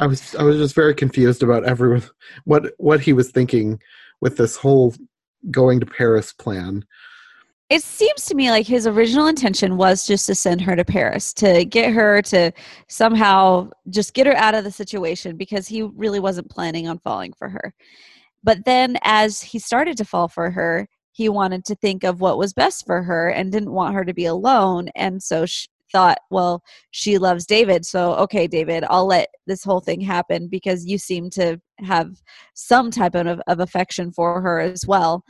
[0.00, 2.02] I was I was just very confused about everyone
[2.44, 3.80] what what he was thinking
[4.20, 4.94] with this whole
[5.50, 6.84] going to Paris plan
[7.70, 11.32] it seems to me like his original intention was just to send her to Paris
[11.34, 12.52] to get her to
[12.88, 17.32] somehow just get her out of the situation because he really wasn't planning on falling
[17.32, 17.74] for her.
[18.42, 22.38] But then as he started to fall for her, he wanted to think of what
[22.38, 24.88] was best for her and didn't want her to be alone.
[24.96, 27.86] And so she thought, well, she loves David.
[27.86, 32.20] So, okay, David, I'll let this whole thing happen because you seem to have
[32.54, 35.24] some type of, of affection for her as well.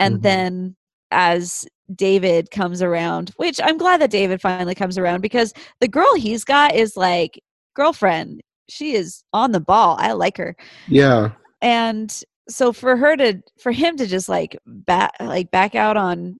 [0.00, 0.22] And mm-hmm.
[0.22, 0.76] then
[1.12, 1.64] as
[1.94, 6.42] David comes around, which I'm glad that David finally comes around because the girl he's
[6.42, 7.40] got is like
[7.76, 8.40] girlfriend.
[8.68, 9.96] She is on the ball.
[10.00, 10.56] I like her.
[10.88, 11.30] Yeah.
[11.62, 16.38] And so for her to for him to just like back like back out on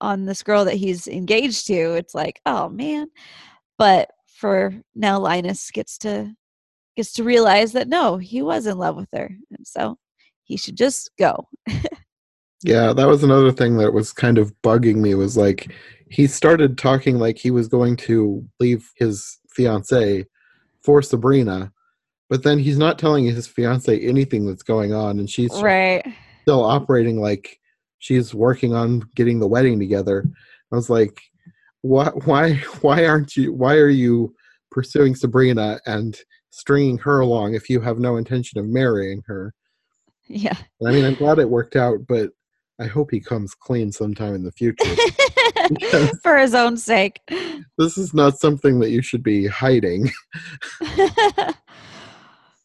[0.00, 3.08] on this girl that he's engaged to, it's like, oh man.
[3.78, 6.34] But for now Linus gets to
[6.96, 9.30] gets to realize that no, he was in love with her.
[9.56, 9.98] And so
[10.44, 11.48] he should just go.
[12.62, 15.72] Yeah, that was another thing that was kind of bugging me was like
[16.10, 20.26] he started talking like he was going to leave his fiance
[20.82, 21.72] for Sabrina,
[22.30, 26.06] but then he's not telling his fiance anything that's going on and she's right.
[26.42, 27.58] still operating like
[27.98, 30.24] she's working on getting the wedding together.
[30.72, 31.20] I was like,
[31.82, 34.34] "What why why aren't you why are you
[34.70, 36.16] pursuing Sabrina and
[36.50, 39.52] stringing her along if you have no intention of marrying her?"
[40.26, 40.56] Yeah.
[40.86, 42.30] I mean, I'm glad it worked out, but
[42.80, 44.84] I hope he comes clean sometime in the future.
[46.22, 47.20] For his own sake.
[47.76, 50.10] This is not something that you should be hiding.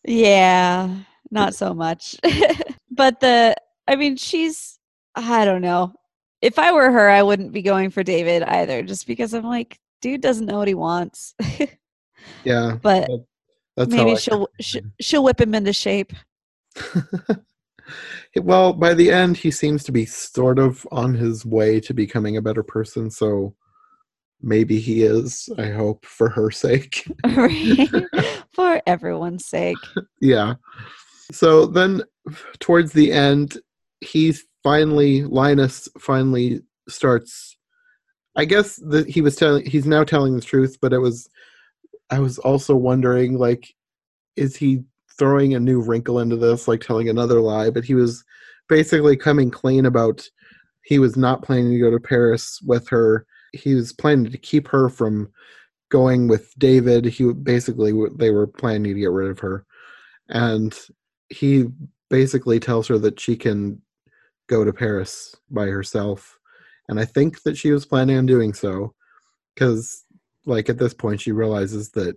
[0.07, 0.95] yeah,
[1.31, 2.15] not so much.
[2.91, 3.55] but the,
[3.87, 4.79] I mean, she's,
[5.15, 5.93] I don't know.
[6.41, 9.79] If I were her, I wouldn't be going for David either, just because I'm like,
[10.01, 11.33] dude doesn't know what he wants.
[12.43, 12.77] yeah.
[12.81, 13.09] But
[13.77, 14.47] maybe she'll,
[14.99, 16.13] she'll whip him into shape
[18.35, 22.37] well, by the end, he seems to be sort of on his way to becoming
[22.37, 23.09] a better person.
[23.09, 23.55] So
[24.41, 25.49] maybe he is.
[25.57, 27.07] I hope for her sake,
[28.53, 29.77] for everyone's sake.
[30.21, 30.55] yeah.
[31.31, 32.03] So then,
[32.59, 33.57] towards the end,
[34.01, 37.57] he finally Linus finally starts.
[38.37, 39.65] I guess that he was telling.
[39.65, 41.29] He's now telling the truth, but it was.
[42.11, 43.73] I was also wondering, like,
[44.35, 44.83] is he
[45.17, 48.23] throwing a new wrinkle into this, like telling another lie, but he was
[48.67, 50.27] basically coming clean about
[50.83, 53.25] he was not planning to go to Paris with her.
[53.55, 55.31] He was planning to keep her from
[55.89, 57.05] going with David.
[57.05, 59.65] He basically they were planning to get rid of her,
[60.29, 60.77] and
[61.29, 61.65] he
[62.09, 63.81] basically tells her that she can
[64.47, 66.37] go to Paris by herself.
[66.87, 68.93] And I think that she was planning on doing so
[69.55, 70.03] because,
[70.45, 72.15] like, at this point, she realizes that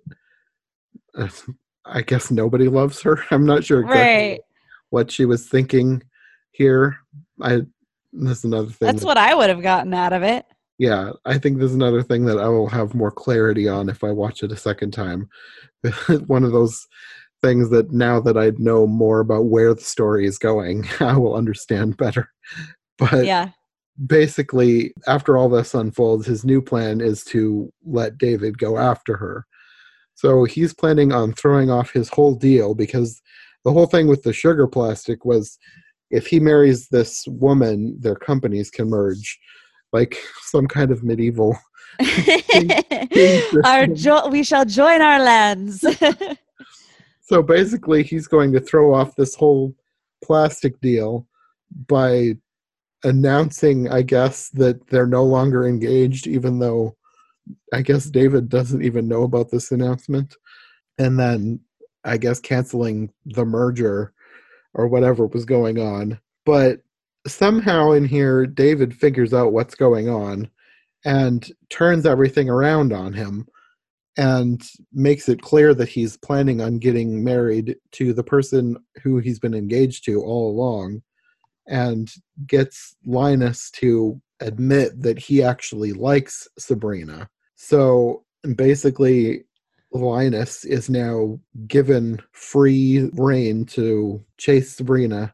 [1.17, 1.29] uh,
[1.87, 3.23] I guess nobody loves her.
[3.31, 4.41] I'm not sure exactly Right.
[4.91, 6.03] what she was thinking
[6.51, 6.99] here.
[7.41, 7.63] I
[8.13, 8.87] this is another thing.
[8.87, 10.45] That's that- what I would have gotten out of it.
[10.79, 14.13] Yeah, I think there's another thing that I will have more clarity on if I
[14.13, 15.29] watch it a second time.
[16.27, 16.87] One of those
[17.43, 21.35] things that now that I know more about where the story is going, I will
[21.35, 22.33] understand better.
[22.97, 23.51] But yeah.
[24.07, 29.47] basically, after all this unfolds, his new plan is to let David go after her.
[30.15, 33.21] So he's planning on throwing off his whole deal because
[33.65, 35.59] the whole thing with the sugar plastic was
[36.11, 39.39] if he marries this woman, their companies can merge,
[39.93, 41.59] like some kind of medieval.
[43.65, 45.85] our jo- we shall join our lands.
[47.29, 49.75] So basically, he's going to throw off this whole
[50.25, 51.27] plastic deal
[51.87, 52.37] by
[53.05, 56.97] announcing, I guess, that they're no longer engaged, even though
[57.71, 60.37] I guess David doesn't even know about this announcement.
[60.97, 61.61] And then
[62.03, 64.15] I guess canceling the merger
[64.73, 66.19] or whatever was going on.
[66.47, 66.81] But
[67.29, 70.49] somehow in here, David figures out what's going on
[71.05, 73.47] and turns everything around on him
[74.17, 74.63] and
[74.93, 79.55] makes it clear that he's planning on getting married to the person who he's been
[79.55, 81.03] engaged to all along
[81.69, 82.11] and
[82.47, 87.29] gets Linus to admit that he actually likes Sabrina.
[87.55, 88.25] So
[88.57, 89.45] basically,
[89.93, 95.33] Linus is now given free reign to chase Sabrina,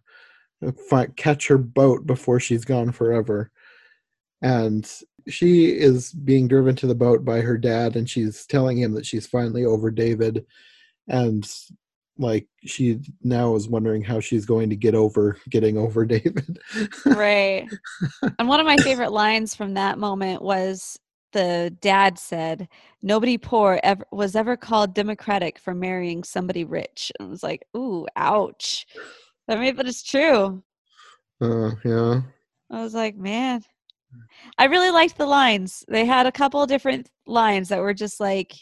[0.72, 3.50] fi- catch her boat before she's gone forever.
[4.42, 4.90] And
[5.28, 9.06] she is being driven to the boat by her dad, and she's telling him that
[9.06, 10.44] she's finally over David.
[11.08, 11.48] And
[12.18, 16.58] like she now is wondering how she's going to get over getting over David.
[17.06, 17.66] right.
[18.38, 20.98] And one of my favorite lines from that moment was
[21.32, 22.68] the dad said,
[23.02, 27.66] "Nobody poor ever was ever called democratic for marrying somebody rich." And I was like,
[27.76, 28.86] "Ooh, ouch."
[29.48, 30.62] I mean, but it's true.
[31.40, 32.22] uh, yeah.
[32.70, 33.62] I was like, man,
[34.58, 35.84] I really liked the lines.
[35.88, 38.54] They had a couple of different lines that were just like,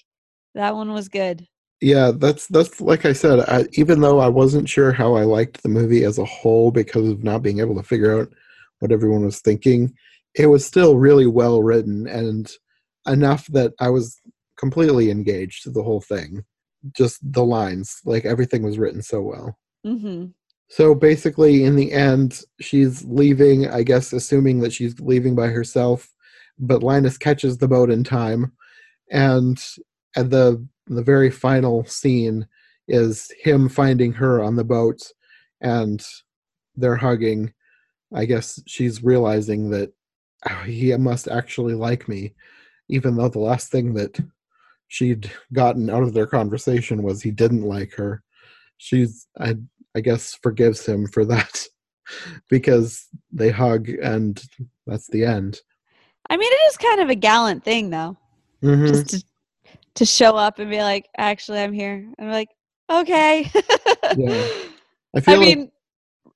[0.54, 1.46] that one was good.
[1.80, 3.40] Yeah, that's that's like I said.
[3.40, 7.08] I, even though I wasn't sure how I liked the movie as a whole because
[7.08, 8.32] of not being able to figure out
[8.78, 9.92] what everyone was thinking,
[10.36, 12.50] it was still really well written and
[13.08, 14.20] enough that I was
[14.56, 16.44] completely engaged to the whole thing.
[16.92, 19.58] Just the lines, like everything was written so well.
[19.84, 20.26] hmm
[20.72, 26.10] So basically, in the end, she's leaving, I guess, assuming that she's leaving by herself,
[26.58, 28.52] but Linus catches the boat in time.
[29.10, 29.62] And
[30.16, 32.46] at the the very final scene
[32.88, 35.12] is him finding her on the boat
[35.60, 36.02] and
[36.74, 37.52] they're hugging.
[38.14, 39.92] I guess she's realizing that
[40.48, 42.32] oh, he must actually like me,
[42.88, 44.18] even though the last thing that
[44.88, 48.22] she'd gotten out of their conversation was he didn't like her.
[48.78, 49.56] She's I
[49.96, 51.66] I guess forgives him for that
[52.50, 54.42] because they hug and
[54.86, 55.60] that's the end.
[56.30, 58.16] I mean, it is kind of a gallant thing, though,
[58.62, 58.88] Mhm.
[58.88, 59.24] just to,
[59.96, 62.06] to show up and be like, actually, I'm here.
[62.18, 62.48] I'm like,
[62.90, 63.50] okay.
[64.16, 64.42] Yeah.
[65.14, 65.70] I feel I like mean,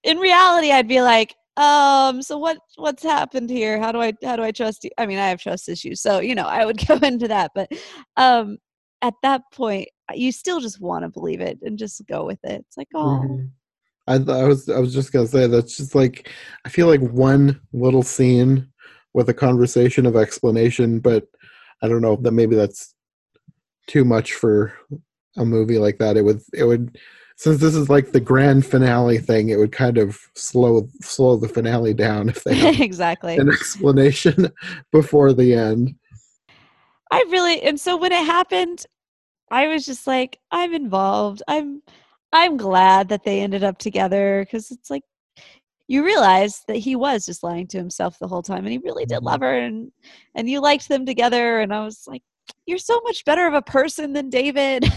[0.02, 3.78] in reality, I'd be like, um, so what what's happened here?
[3.78, 4.90] How do I how do I trust you?
[4.98, 7.52] I mean, I have trust issues, so you know, I would go into that.
[7.54, 7.70] But
[8.16, 8.58] um,
[9.02, 12.64] at that point, you still just want to believe it and just go with it.
[12.66, 13.50] It's like, oh, Mhm.
[14.08, 16.30] I, th- I was I was just gonna say that's just like
[16.64, 18.68] I feel like one little scene
[19.14, 21.26] with a conversation of explanation, but
[21.82, 22.94] I don't know that maybe that's
[23.88, 24.72] too much for
[25.36, 26.16] a movie like that.
[26.16, 26.98] It would it would
[27.36, 31.48] since this is like the grand finale thing, it would kind of slow slow the
[31.48, 33.36] finale down if they exactly.
[33.36, 34.52] an explanation
[34.92, 35.96] before the end.
[37.10, 38.84] I really and so when it happened,
[39.50, 41.42] I was just like, I'm involved.
[41.48, 41.82] I'm
[42.32, 45.02] I'm glad that they ended up together because it's like
[45.88, 49.06] you realize that he was just lying to himself the whole time and he really
[49.06, 49.92] did love her and
[50.34, 52.22] and you liked them together and I was like,
[52.66, 54.84] You're so much better of a person than David.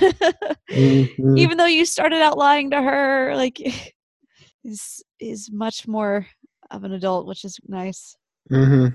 [0.71, 1.37] Mhm.
[1.37, 3.59] Even though you started out lying to her, like
[4.63, 6.27] is is much more
[6.71, 8.15] of an adult, which is nice.
[8.49, 8.87] hmm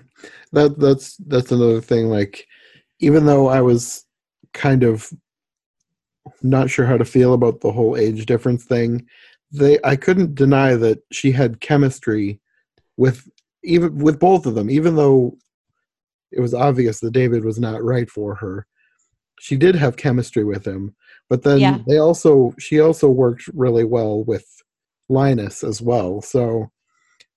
[0.52, 2.08] That that's that's another thing.
[2.08, 2.46] Like,
[3.04, 4.06] even though I was
[4.54, 5.12] kind of
[6.42, 9.06] not sure how to feel about the whole age difference thing,
[9.52, 12.40] they I couldn't deny that she had chemistry
[12.96, 13.28] with
[13.62, 14.70] even with both of them.
[14.70, 15.36] Even though
[16.32, 18.66] it was obvious that David was not right for her,
[19.38, 20.94] she did have chemistry with him.
[21.28, 21.78] But then Yeah.
[21.86, 24.46] they also she also worked really well with
[25.10, 26.22] Linus as well.
[26.22, 26.70] So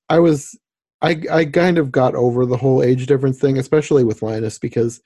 [0.08, 0.58] I was
[1.02, 5.02] I I kind of got over the whole age difference thing, especially with Linus, because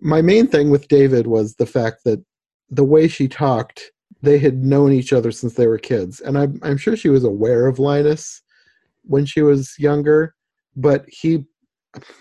[0.00, 2.22] my main thing with David was the fact that
[2.70, 3.92] the way she talked,
[4.22, 7.24] they had known each other since they were kids, and I'm I'm sure she was
[7.24, 8.42] aware of Linus
[9.02, 10.34] when she was younger,
[10.74, 11.44] but he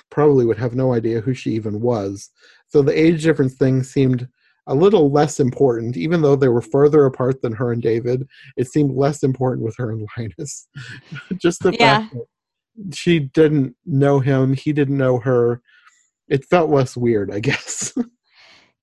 [0.09, 2.29] probably would have no idea who she even was.
[2.67, 4.27] So the age difference thing seemed
[4.67, 8.27] a little less important, even though they were further apart than her and David.
[8.57, 10.67] It seemed less important with her and Linus.
[11.37, 11.97] Just the Yeah.
[11.97, 15.61] fact that she didn't know him, he didn't know her.
[16.27, 17.93] It felt less weird, I guess.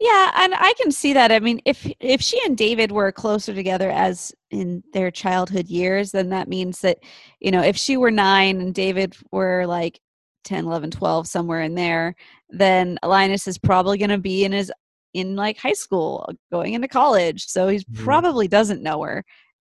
[0.01, 1.31] Yeah, and I can see that.
[1.31, 6.11] I mean, if if she and David were closer together as in their childhood years,
[6.11, 6.99] then that means that,
[7.41, 10.01] you know, if she were 9 and David were like
[10.45, 12.17] 10, 11, 12 somewhere in there,
[12.51, 14.73] then Linus is probably going to be in his
[15.15, 17.45] in like high school, going into college.
[17.47, 17.85] So he Mhm.
[17.95, 19.25] probably doesn't know her,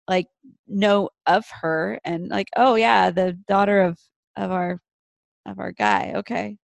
[0.09, 0.27] like
[0.69, 3.99] know of her and like, oh yeah, the daughter of
[4.37, 4.81] of our
[5.47, 6.14] of our guy.
[6.16, 6.59] Okay.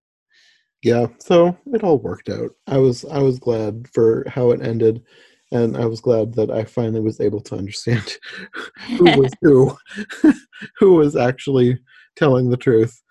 [0.85, 2.51] Yeah, so it all worked out.
[2.67, 5.03] I was I was glad for how it ended,
[5.51, 8.19] and I was glad that I finally was able to understand
[8.99, 9.75] who was who,
[10.79, 11.79] who was actually
[12.17, 13.03] telling the truth.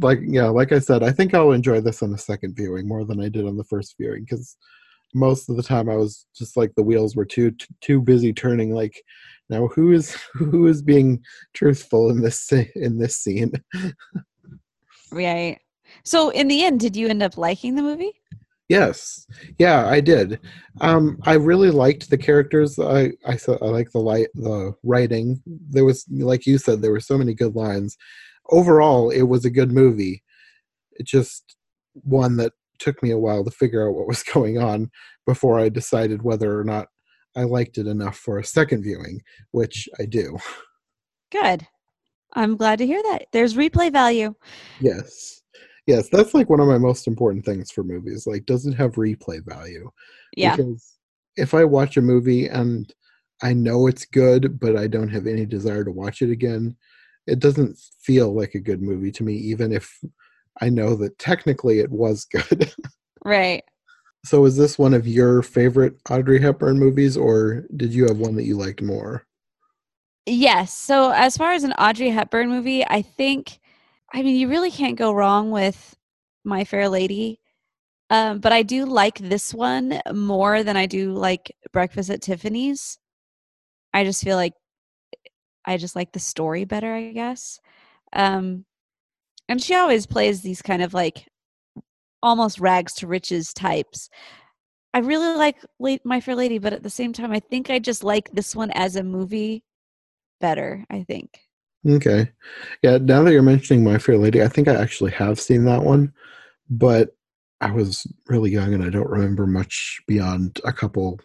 [0.00, 3.04] Like yeah, like I said, I think I'll enjoy this on the second viewing more
[3.04, 4.56] than I did on the first viewing because
[5.12, 8.72] most of the time I was just like the wheels were too too busy turning.
[8.72, 9.02] Like
[9.50, 11.24] now, who is who is being
[11.54, 13.52] truthful in this in this scene?
[15.10, 15.58] Right.
[16.02, 18.12] So in the end, did you end up liking the movie?
[18.68, 19.26] Yes,
[19.58, 20.40] yeah, I did.
[20.80, 22.78] Um, I really liked the characters.
[22.78, 25.42] I I I like the light the writing.
[25.46, 27.96] There was like you said, there were so many good lines.
[28.50, 30.22] Overall, it was a good movie.
[30.92, 31.56] It just
[31.92, 34.90] one that took me a while to figure out what was going on
[35.26, 36.88] before I decided whether or not
[37.36, 39.20] I liked it enough for a second viewing,
[39.50, 40.38] which I do.
[41.30, 41.66] Good.
[42.32, 43.26] I'm glad to hear that.
[43.32, 44.34] There's replay value.
[44.80, 45.42] Yes.
[45.86, 48.26] Yes, that's like one of my most important things for movies.
[48.26, 49.90] Like, does it have replay value?
[50.36, 50.56] Yeah.
[50.56, 50.96] Because
[51.36, 52.92] if I watch a movie and
[53.42, 56.76] I know it's good, but I don't have any desire to watch it again,
[57.26, 59.98] it doesn't feel like a good movie to me, even if
[60.60, 62.72] I know that technically it was good.
[63.24, 63.64] Right.
[64.24, 68.36] so, is this one of your favorite Audrey Hepburn movies, or did you have one
[68.36, 69.26] that you liked more?
[70.26, 70.72] Yes.
[70.72, 73.58] So as far as an Audrey Hepburn movie, I think
[74.14, 75.96] I mean you really can't go wrong with
[76.44, 77.40] My Fair Lady.
[78.10, 82.98] Um, but I do like this one more than I do like Breakfast at Tiffany's.
[83.92, 84.52] I just feel like
[85.64, 87.58] I just like the story better, I guess.
[88.12, 88.66] Um,
[89.48, 91.26] and she always plays these kind of like
[92.22, 94.08] almost rags to riches types.
[94.92, 95.56] I really like
[96.04, 98.70] My Fair Lady, but at the same time, I think I just like this one
[98.72, 99.64] as a movie
[100.40, 100.84] better.
[100.88, 101.43] I think.
[101.88, 102.30] Okay.
[102.82, 105.82] Yeah, now that you're mentioning My Fair Lady, I think I actually have seen that
[105.82, 106.12] one,
[106.70, 107.16] but
[107.60, 111.20] I was really young and I don't remember much beyond a couple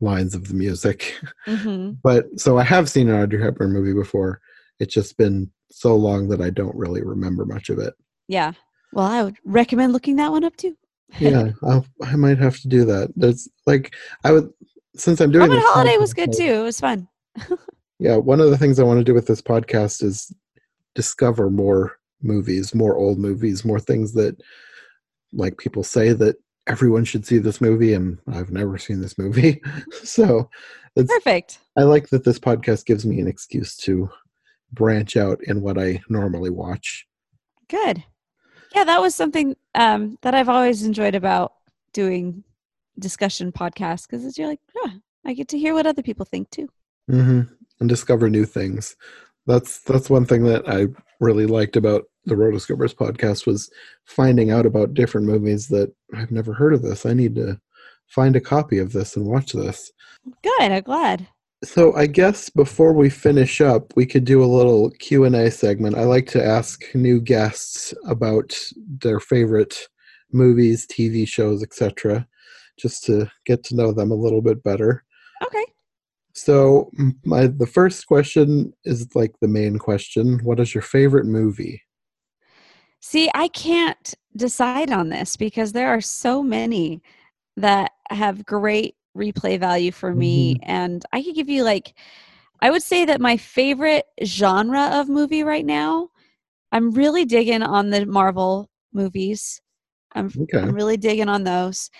[0.00, 1.20] lines of the music.
[1.44, 4.40] hmm But so I have seen an Audrey Hepburn movie before.
[4.78, 7.94] It's just been so long that I don't really remember much of it.
[8.28, 8.52] Yeah.
[8.92, 10.76] Well, I would recommend looking that one up too.
[11.20, 13.12] Yeah, I'll, I might have to do that.
[13.14, 13.94] There's like
[14.24, 14.50] I would
[14.96, 16.42] since I'm doing this Holiday was good too.
[16.42, 17.08] It was fun.
[17.98, 20.32] Yeah, one of the things I want to do with this podcast is
[20.94, 24.40] discover more movies, more old movies, more things that
[25.32, 26.36] like people say that
[26.66, 29.62] everyone should see this movie and I've never seen this movie.
[30.02, 30.50] so
[30.96, 31.58] it's Perfect.
[31.76, 34.10] I like that this podcast gives me an excuse to
[34.72, 37.06] branch out in what I normally watch.
[37.68, 38.02] Good.
[38.74, 41.52] Yeah, that was something um, that I've always enjoyed about
[41.92, 42.44] doing
[42.98, 44.90] discussion podcasts because you're like, oh,
[45.24, 46.68] I get to hear what other people think too.
[47.08, 47.42] hmm
[47.80, 48.96] And discover new things.
[49.46, 50.86] That's that's one thing that I
[51.20, 53.70] really liked about the Rotoscopers podcast was
[54.04, 57.06] finding out about different movies that I've never heard of this.
[57.06, 57.60] I need to
[58.06, 59.92] find a copy of this and watch this.
[60.42, 60.72] Good.
[60.72, 61.28] I'm glad.
[61.64, 65.50] So I guess before we finish up, we could do a little Q and A
[65.50, 65.96] segment.
[65.96, 68.56] I like to ask new guests about
[69.00, 69.88] their favorite
[70.32, 72.26] movies, TV shows, etc.,
[72.78, 75.02] just to get to know them a little bit better.
[75.42, 75.64] Okay.
[76.36, 76.90] So
[77.24, 80.38] my the first question is like the main question.
[80.44, 81.82] What is your favorite movie?
[83.00, 87.00] See, I can't decide on this because there are so many
[87.56, 90.56] that have great replay value for me.
[90.56, 90.70] Mm-hmm.
[90.70, 91.94] And I could give you like,
[92.60, 96.10] I would say that my favorite genre of movie right now,
[96.70, 99.62] I'm really digging on the Marvel movies.
[100.14, 100.58] I'm, Okay.
[100.58, 101.90] I'm really digging on those.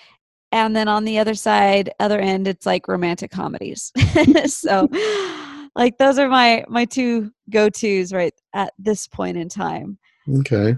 [0.52, 3.92] And then on the other side, other end, it's like romantic comedies.
[4.46, 4.88] so
[5.74, 9.98] like those are my my two go-tos right at this point in time.
[10.38, 10.76] Okay.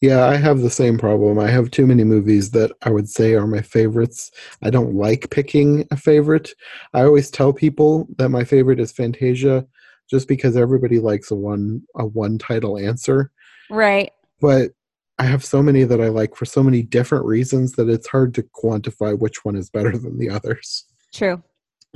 [0.00, 1.40] Yeah, I have the same problem.
[1.40, 4.30] I have too many movies that I would say are my favorites.
[4.62, 6.52] I don't like picking a favorite.
[6.94, 9.66] I always tell people that my favorite is Fantasia
[10.08, 13.32] just because everybody likes a one a one title answer.
[13.70, 14.12] Right.
[14.40, 14.70] But
[15.18, 18.34] I have so many that I like for so many different reasons that it's hard
[18.34, 20.84] to quantify which one is better than the others.
[21.12, 21.42] True.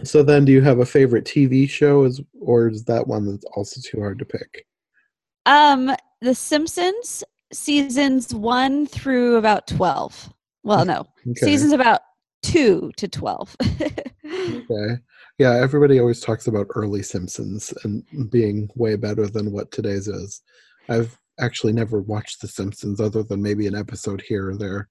[0.02, 3.44] So then do you have a favorite TV show is or is that one that's
[3.54, 4.66] also too hard to pick?
[5.46, 10.32] Um The Simpsons seasons 1 through about 12.
[10.64, 11.06] Well, no.
[11.28, 11.40] Okay.
[11.40, 12.00] Seasons about
[12.42, 13.56] 2 to 12.
[14.24, 14.96] Okay.
[15.38, 20.40] Yeah, everybody always talks about early Simpsons and being way better than what today's is.
[20.88, 24.88] I've actually never watched The Simpsons other than maybe an episode here or there.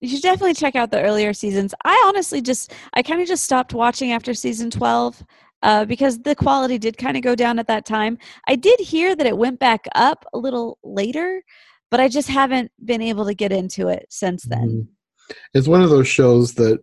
[0.00, 1.74] You should definitely check out the earlier seasons.
[1.84, 5.24] I honestly just, I kind of just stopped watching after season 12
[5.62, 8.18] uh, because the quality did kind of go down at that time.
[8.48, 11.42] I did hear that it went back up a little later,
[11.90, 14.88] but I just haven't been able to get into it since then.
[15.30, 15.36] Mhm.
[15.54, 16.80] It's one of those shows that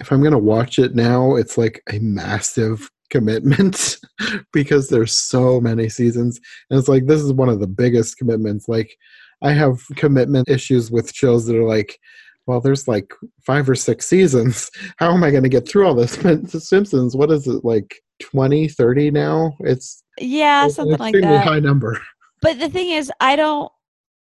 [0.00, 3.96] if I'm going to watch it now, it's like a massive commitment
[4.52, 6.40] because there's so many seasons.
[6.70, 8.68] And it's like, this is one of the biggest commitments.
[8.68, 8.96] Like,
[9.42, 11.98] I have commitment issues with shows that are like,
[12.46, 13.12] well, there's like
[13.46, 14.70] five or six seasons.
[14.96, 16.16] How am I going to get through all this?
[16.22, 19.52] But The Simpsons, what is it, like 20, 30 now?
[19.60, 21.44] It's Yeah, it's something like that.
[21.44, 22.00] high number.
[22.40, 23.70] But the thing is, I don't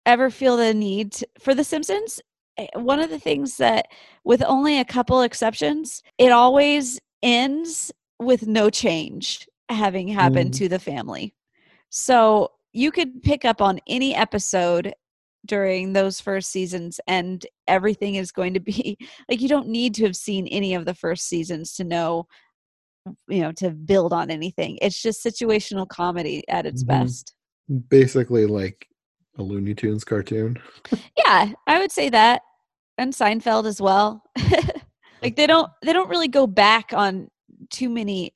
[0.05, 2.19] ever feel the need to, for The Simpsons.
[2.57, 3.87] eh, One of the things that,
[4.23, 10.57] with only a couple exceptions, it always ends with no change having happened Mm.
[10.59, 11.33] to the family.
[11.89, 14.93] So you could pick up on any episode
[15.45, 18.97] during those first seasons, and everything is going to be
[19.29, 22.25] like you don't need to have seen any of the first seasons to know,
[23.27, 24.77] you know, to build on anything.
[24.81, 26.87] It's just situational comedy at its Mhm.
[26.87, 27.33] best.
[27.89, 28.87] Basically, like
[29.37, 30.57] a Looney Tunes cartoon.
[31.17, 32.41] Yeah, I would say that,
[32.97, 34.23] and Seinfeld as well.
[35.21, 37.29] like they don't they don't really go back on
[37.69, 38.33] too many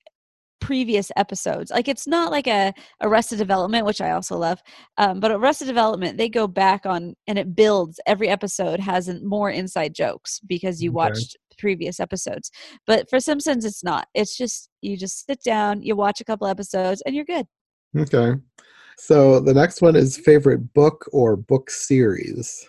[0.60, 1.72] previous episodes.
[1.72, 4.62] Like it's not like a Arrested Development, which I also love,
[4.98, 8.00] um, but Arrested Development they go back on and it builds.
[8.06, 10.98] Every episode has more inside jokes because you Okay.
[10.98, 12.52] watched previous episodes.
[12.86, 14.08] But for Simpsons, it's not.
[14.14, 17.46] It's just you just sit down, you watch a couple episodes, and you're good.
[17.98, 18.34] Okay.
[18.98, 22.68] So the next one is favorite book or book series.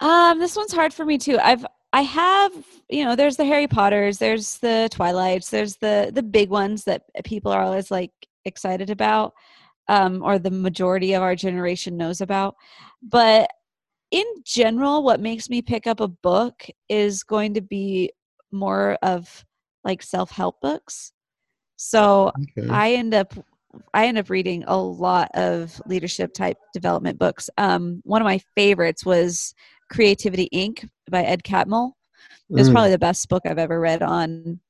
[0.00, 1.38] Um, this one's hard for me too.
[1.38, 2.52] I've I have,
[2.90, 7.02] you know, there's the Harry Potters, there's the Twilights, there's the the big ones that
[7.24, 8.12] people are always like
[8.44, 9.32] excited about,
[9.88, 12.56] um, or the majority of our generation knows about.
[13.02, 13.50] But
[14.10, 18.12] in general, what makes me pick up a book is going to be
[18.52, 19.44] more of
[19.84, 21.12] like self-help books.
[21.76, 22.68] So Okay.
[22.70, 23.34] I end up
[23.94, 27.50] I end up reading a lot of leadership type development books.
[27.58, 29.54] Um, one of my favorites was
[29.90, 30.88] Creativity Inc.
[31.10, 31.92] by Ed Catmull.
[32.50, 34.60] It's Mm, probably the best book I've ever read on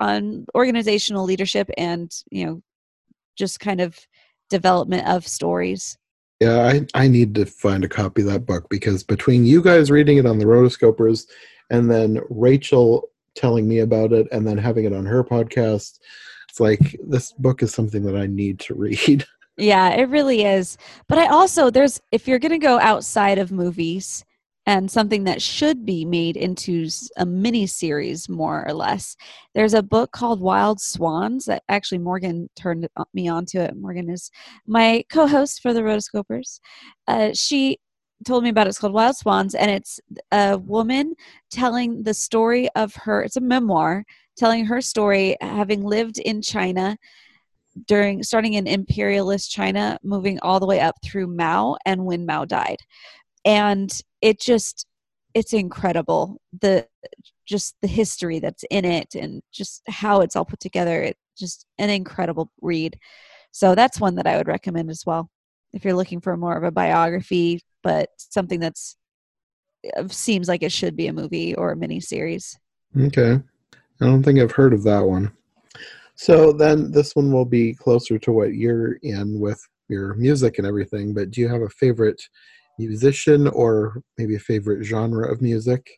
[0.00, 2.62] on organizational leadership and you know
[3.36, 3.98] just kind of
[4.50, 5.96] development of stories.
[6.40, 9.90] yeah, I, I need to find a copy of that book because between you guys
[9.90, 11.26] reading it on the Rotoscopers
[11.70, 15.98] and then Rachel telling me about it and then having it on her podcast,
[16.50, 19.24] it's like this book is something that I need to read.
[19.58, 20.78] Yeah, it really is.
[21.08, 24.24] But I also there's if you're going to go outside of movies
[24.66, 29.16] and something that should be made into a mini series more or less.
[29.54, 33.76] There's a book called Wild Swans that actually Morgan turned it- me onto it.
[33.76, 34.30] Morgan is
[34.66, 36.60] my co-host for the Rotoscopers.
[37.08, 37.78] Uh, she
[38.24, 38.70] told me about it.
[38.70, 39.98] It's called Wild Swans and it's
[40.30, 41.14] a woman
[41.50, 44.04] telling the story of her it's a memoir
[44.36, 46.96] telling her story having lived in China
[47.86, 52.44] during starting in imperialist China, moving all the way up through Mao and when Mao
[52.44, 52.78] died.
[53.44, 54.86] And it just
[55.34, 56.86] it's incredible the
[57.46, 61.02] just the history that's in it and just how it's all put together.
[61.02, 62.98] It just an incredible read.
[63.50, 65.28] So that's one that I would recommend as well.
[65.72, 68.96] If you're looking for more of a biography, but something that's
[69.96, 72.58] uh, seems like it should be a movie or a mini series.
[72.98, 73.40] Okay.
[74.00, 75.32] I don't think I've heard of that one.
[76.14, 80.66] So then this one will be closer to what you're in with your music and
[80.66, 82.22] everything, but do you have a favorite
[82.78, 85.88] musician or maybe a favorite genre of music?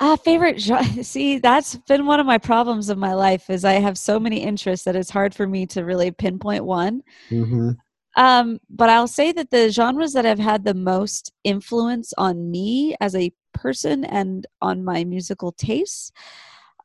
[0.00, 0.84] Ah, favorite genre.
[1.04, 4.38] See, that's been one of my problems of my life is I have so many
[4.38, 7.02] interests that it's hard for me to really pinpoint one.
[7.30, 7.70] Mm-hmm.
[8.16, 12.94] Um, but I'll say that the genres that have had the most influence on me
[13.00, 16.12] as a person and on my musical tastes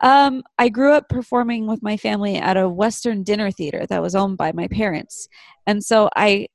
[0.01, 4.15] Um, I grew up performing with my family at a Western dinner theater that was
[4.15, 5.27] owned by my parents.
[5.65, 6.47] And so I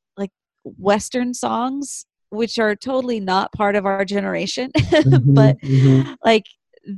[0.65, 4.71] Western songs, which are totally not part of our generation,
[5.27, 6.17] but Mhm.
[6.25, 6.47] like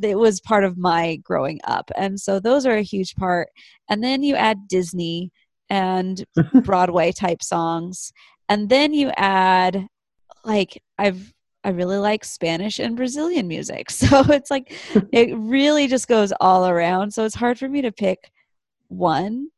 [0.02, 1.90] it was part of my growing up.
[1.96, 3.48] And so those are a huge part.
[3.90, 5.30] And then you add Disney
[5.68, 6.24] and
[6.64, 8.12] Broadway type songs.
[8.48, 9.86] And then you add
[10.44, 11.32] like I've
[11.66, 13.90] I really like Spanish and Brazilian music.
[13.90, 14.72] So it's like
[15.12, 17.12] it really just goes all around.
[17.12, 18.30] So it's hard for me to pick
[18.88, 19.48] one.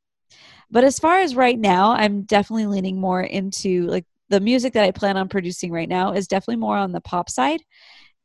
[0.71, 4.85] But as far as right now, I'm definitely leaning more into like the music that
[4.85, 7.62] I plan on producing right now is definitely more on the pop side.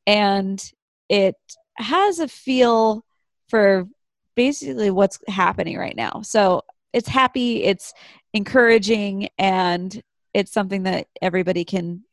[0.08, 0.62] And
[1.10, 1.36] it
[1.76, 3.06] has a feel
[3.50, 3.88] for
[4.36, 6.22] basically what's happening right now.
[6.24, 6.64] So
[6.94, 7.94] it's happy, it's
[8.34, 10.02] encouraging, and
[10.34, 12.04] it's something that everybody can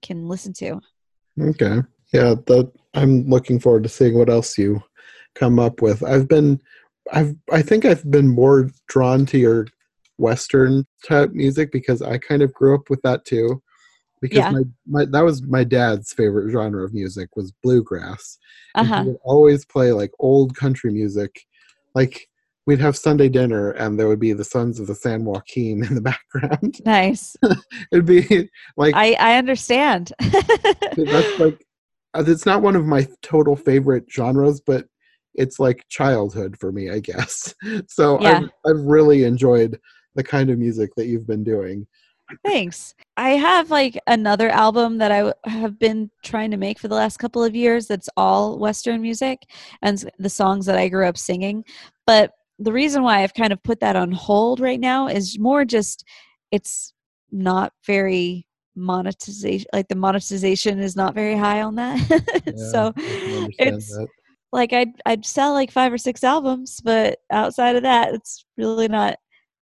[0.00, 0.80] can listen to.
[1.40, 1.82] Okay.
[2.12, 4.82] Yeah, that I'm looking forward to seeing what else you
[5.34, 6.02] come up with.
[6.02, 6.60] I've been
[7.12, 9.66] I've I think I've been more drawn to your
[10.18, 13.62] western type music because I kind of grew up with that too.
[14.20, 14.50] Because Yeah.
[14.50, 18.38] my, my that was my dad's favorite genre of music was bluegrass.
[18.74, 19.02] Uh And.
[19.04, 21.40] He would always play like old country music.
[21.94, 22.28] Like
[22.66, 25.94] we'd have Sunday dinner and there would be the Sons of the San Joaquin in
[25.94, 26.80] the background.
[26.84, 27.36] Nice.
[27.92, 30.12] It'd be like I I understand.
[30.20, 31.64] that's like
[32.14, 34.86] uh, it's not one of my total favorite genres but
[35.38, 37.54] it's like childhood for me i guess
[37.88, 38.40] so Yeah.
[38.40, 39.78] I've, I've really enjoyed
[40.14, 41.86] the kind of music that you've been doing
[42.44, 42.94] Thanks.
[43.16, 46.94] I have like another album that I w- have been trying to make for the
[46.94, 49.48] last couple of years that's all Western music
[49.80, 51.64] and the songs that I grew up singing.
[52.06, 55.64] But the reason why I've kind of put that on hold right now is more
[55.64, 56.04] just
[56.50, 56.92] it's
[57.30, 61.98] not very monetization like the monetization is not very high on that
[62.56, 64.08] so can understand it's that.
[64.52, 68.88] Like I'd I'd sell like five or six albums, but outside of that, it's really
[68.88, 69.18] not.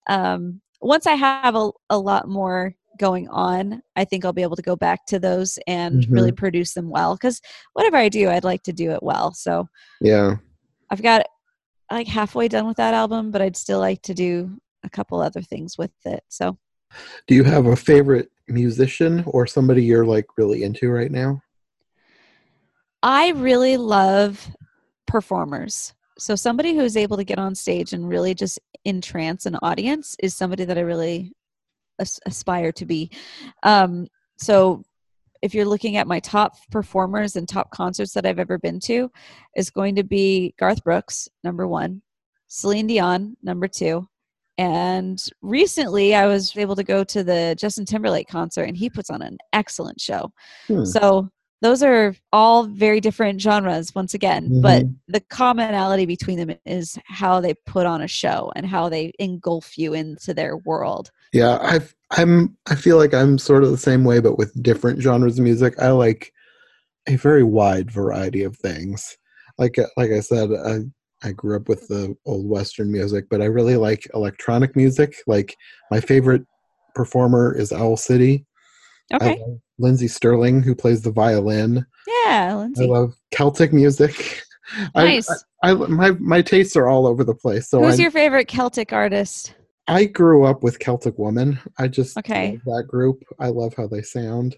[0.08, 4.56] Um, once I have a, a lot more going on, I think I'll be able
[4.56, 7.14] to go back to those and really produce them well.
[7.14, 7.40] Because
[7.74, 9.32] whatever I do, I'd like to do it well.
[9.34, 9.68] So
[10.00, 10.36] yeah
[10.90, 11.26] I've got
[11.90, 15.42] like halfway done with that album, but I'd still like to do a couple other
[15.42, 16.22] things with it.
[16.28, 16.58] So
[17.26, 21.40] do you have a favorite musician or somebody you're like really into right now
[23.02, 24.50] I really love
[25.06, 25.94] performers.
[26.18, 30.16] So somebody who is able to get on stage and really just entrance an audience
[30.22, 31.32] is somebody that I really
[31.98, 33.10] as- aspire to be.
[33.62, 34.06] Um,
[34.38, 34.82] so
[35.42, 39.10] if you're looking at my top performers and top concerts that I've ever been to,
[39.56, 42.02] is going to be Garth Brooks, number one,
[42.48, 44.06] Celine Dion, number two.
[44.58, 49.08] And recently, I was able to go to the Justin Timberlake concert, and he puts
[49.08, 50.30] on an excellent show.
[50.66, 50.84] Hmm.
[50.84, 51.30] So
[51.60, 54.94] those are all very different genres once again, but Mhm.
[55.08, 59.76] the commonality between them is how they put on a show and how they engulf
[59.76, 61.10] you into their world.
[61.32, 65.00] Yeah, I've I'm I feel like I'm sort of the same way, but with different
[65.00, 65.74] genres of music.
[65.80, 66.32] I like
[67.06, 69.16] a very wide variety of things.
[69.58, 70.80] Like uh, like I said, I
[71.22, 75.16] I grew up with the old Western music, but I really like electronic music.
[75.26, 75.54] Like
[75.90, 76.42] my favorite
[76.94, 78.46] performer is Owl City.
[79.12, 79.40] I Okay.
[79.40, 81.84] love Lindsey Stirling, who plays the violin.
[82.24, 84.42] Yeah, I love Celtic music.
[84.94, 85.28] I- Nice.
[85.62, 87.68] I, I my my tastes are all over the place.
[87.68, 89.54] So Who's I, your favorite Celtic artist?
[89.88, 91.58] I grew up with Celtic Woman.
[91.78, 92.52] I just Okay.
[92.52, 93.22] love that group.
[93.40, 94.56] I love how they sound.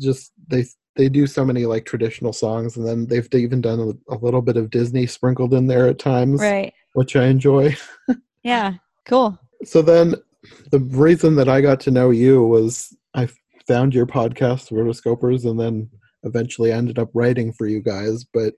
[0.00, 0.64] Just they
[0.94, 4.40] they do so many like traditional songs, and then they've even done a, a little
[4.40, 6.72] bit of Disney sprinkled in there at times, Right.
[6.94, 7.76] which I enjoy.
[8.42, 8.74] Yeah.
[9.04, 9.36] Cool.
[9.64, 10.14] So then,
[10.70, 13.28] the reason that I got to know you was I
[13.66, 15.90] found your podcast, Rotoscopers, and then
[16.22, 18.24] eventually ended up writing for you guys.
[18.24, 18.54] But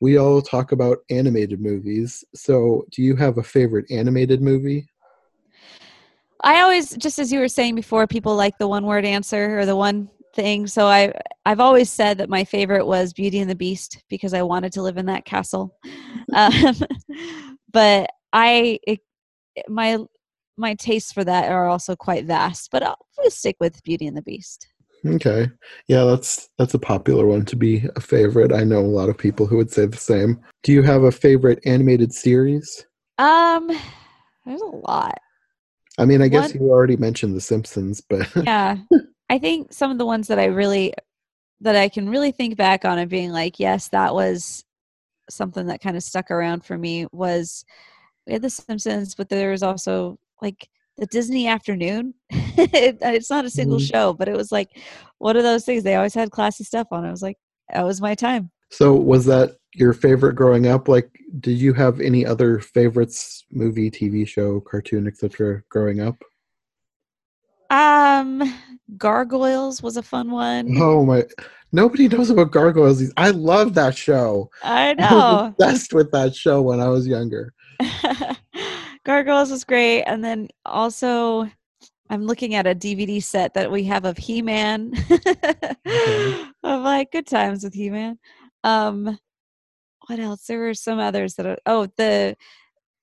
[0.00, 2.24] we all talk about animated movies.
[2.34, 4.88] So, do you have a favorite animated movie?
[6.42, 9.66] I always, just as you were saying before, people like the one word answer or
[9.66, 10.66] the one thing.
[10.66, 11.12] So I,
[11.44, 14.82] I've always said that my favorite was Beauty and the Beast because I wanted to
[14.82, 15.76] live in that castle.
[16.32, 16.76] Um,
[17.72, 19.00] but I, it,
[19.68, 19.98] my,
[20.60, 22.70] my tastes for that are also quite vast.
[22.70, 24.68] But I'll just stick with Beauty and the Beast.
[25.04, 25.48] Okay.
[25.88, 28.52] Yeah, that's that's a popular one to be a favorite.
[28.52, 30.40] I know a lot of people who would say the same.
[30.62, 32.86] Do you have a favorite animated series?
[33.18, 33.68] Um,
[34.44, 35.18] there's a lot.
[35.98, 38.76] I mean, I guess you already mentioned The Simpsons, but yeah
[39.30, 40.92] i think some of the ones that i really
[41.60, 44.64] that i can really think back on and being like yes that was
[45.30, 47.64] something that kind of stuck around for me was
[48.26, 50.68] we had the simpsons but there was also like
[50.98, 53.90] the disney afternoon it, it's not a single Mhm.
[53.90, 54.68] show but it was like
[55.18, 57.36] one of those things they always had classy stuff on i was like
[57.72, 60.88] that was my time So was that your favorite growing up?
[60.88, 65.62] Like, did you have any other favorites, movie, TV show, cartoon, etc.
[65.68, 66.16] growing up?
[67.70, 68.42] Um,
[68.96, 70.74] Gargoyles was a fun one.
[70.80, 71.24] Oh my!
[71.72, 73.12] Nobody knows about Gargoyles.
[73.16, 74.50] I love that show.
[74.64, 75.54] I I was know.
[75.60, 77.52] obsessed with that show when I was younger.
[79.04, 81.50] Gargoyles was great, and then also
[82.10, 84.92] I'm looking at a DVD set that we have of He-Man.
[86.62, 88.18] of like good times with He-Man.
[88.64, 89.18] Um,
[90.08, 90.44] what else?
[90.46, 92.36] There were some others that are, oh the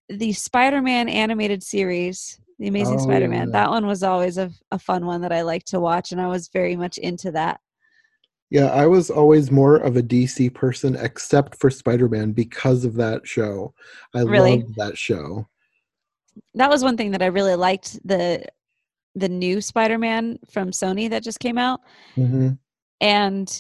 [0.09, 3.47] the Spider-Man animated series, the Amazing Oh, Spider-Man.
[3.47, 3.51] yeah.
[3.53, 6.27] That one was always a, a fun one that I liked to watch, and I
[6.27, 7.59] was very much into that.
[8.49, 12.93] Yeah, I was always more of a DC person, except for Spider Man, because of
[12.95, 13.73] that show.
[14.15, 14.59] I Really?
[14.61, 15.47] loved that show.
[16.55, 18.45] That was one thing that I really liked the
[19.15, 21.81] the new Spider-Man from Sony that just came out.
[22.15, 22.49] hmm
[23.01, 23.59] and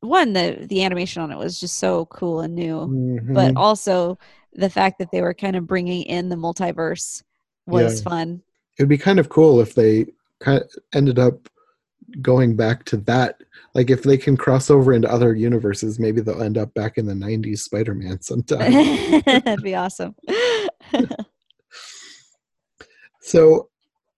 [0.00, 4.18] one the the animation on it was just so cool and new hmm but also
[4.54, 7.22] the fact that they were kind of bringing in the multiverse
[7.66, 8.10] was Yeah.
[8.10, 8.42] fun
[8.78, 10.06] it'd be kind of cool if they
[10.40, 11.48] kind of ended up
[12.20, 13.42] going back to that.
[13.74, 17.06] Like if they can cross over into other universes, maybe they'll end up back in
[17.06, 18.72] the '90s Spider-Man sometime.
[19.26, 20.14] that'd be awesome
[23.22, 23.68] so,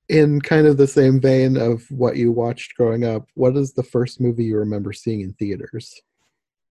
[0.09, 3.83] in kind of the same vein of what you watched growing up, what is the
[3.83, 5.95] first movie you remember seeing in theaters?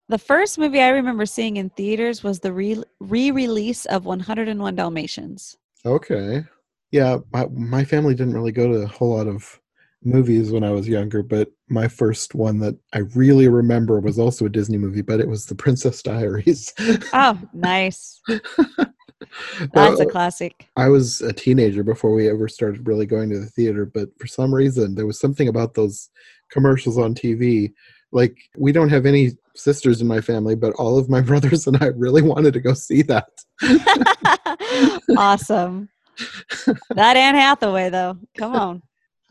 [0.08, 5.56] the first movie i remember seeing in theaters was the re- re-release of 101 dalmatians
[5.86, 6.44] Okay.
[6.90, 9.60] Yeah, my, my family didn't really go to a whole lot of
[10.02, 14.46] movies when I was younger, but my first one that I really remember was also
[14.46, 16.72] a Disney movie, but it was The Princess Diaries.
[17.12, 18.20] oh nice
[19.72, 23.46] that's a classic I was a teenager before we ever started really going to the
[23.46, 26.10] theater, but for some reason there was something about those
[26.50, 27.72] commercials on TV.
[28.12, 31.82] Like we don't have any sisters in my family, but all of my brothers and
[31.82, 33.28] I really wanted to go see that.
[35.16, 35.88] awesome
[36.94, 38.82] that anne hathaway though come on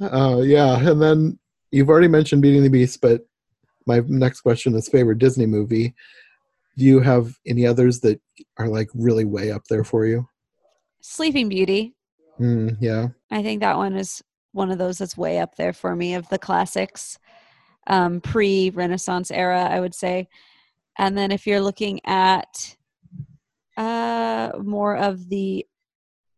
[0.02, 1.40] Uh, yeah, and then
[1.72, 3.26] you've already mentioned Beating the Beast, but
[3.86, 5.94] my next question is favorite Disney movie.
[6.78, 8.20] Do you have any others that
[8.58, 10.28] are like really way up there for you?
[11.02, 11.96] sleeping beauty
[12.40, 13.08] Mm, yeah.
[13.32, 14.22] I think that one is
[14.52, 17.18] one of those that's way up there for me of the classics,
[17.88, 20.28] um, pre Renaissance era, I would say.
[20.98, 22.76] And then if you're looking at
[23.78, 25.66] uh, more of the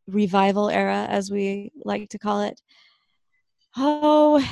[0.08, 2.60] revival era, as we like to call it,
[3.76, 4.44] oh,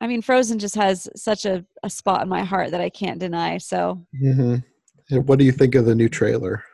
[0.00, 3.18] I mean, Frozen just has such a, a spot in my heart that I can't
[3.18, 3.58] deny.
[3.58, 4.56] So hmm
[5.10, 6.64] What do you think of the new trailer?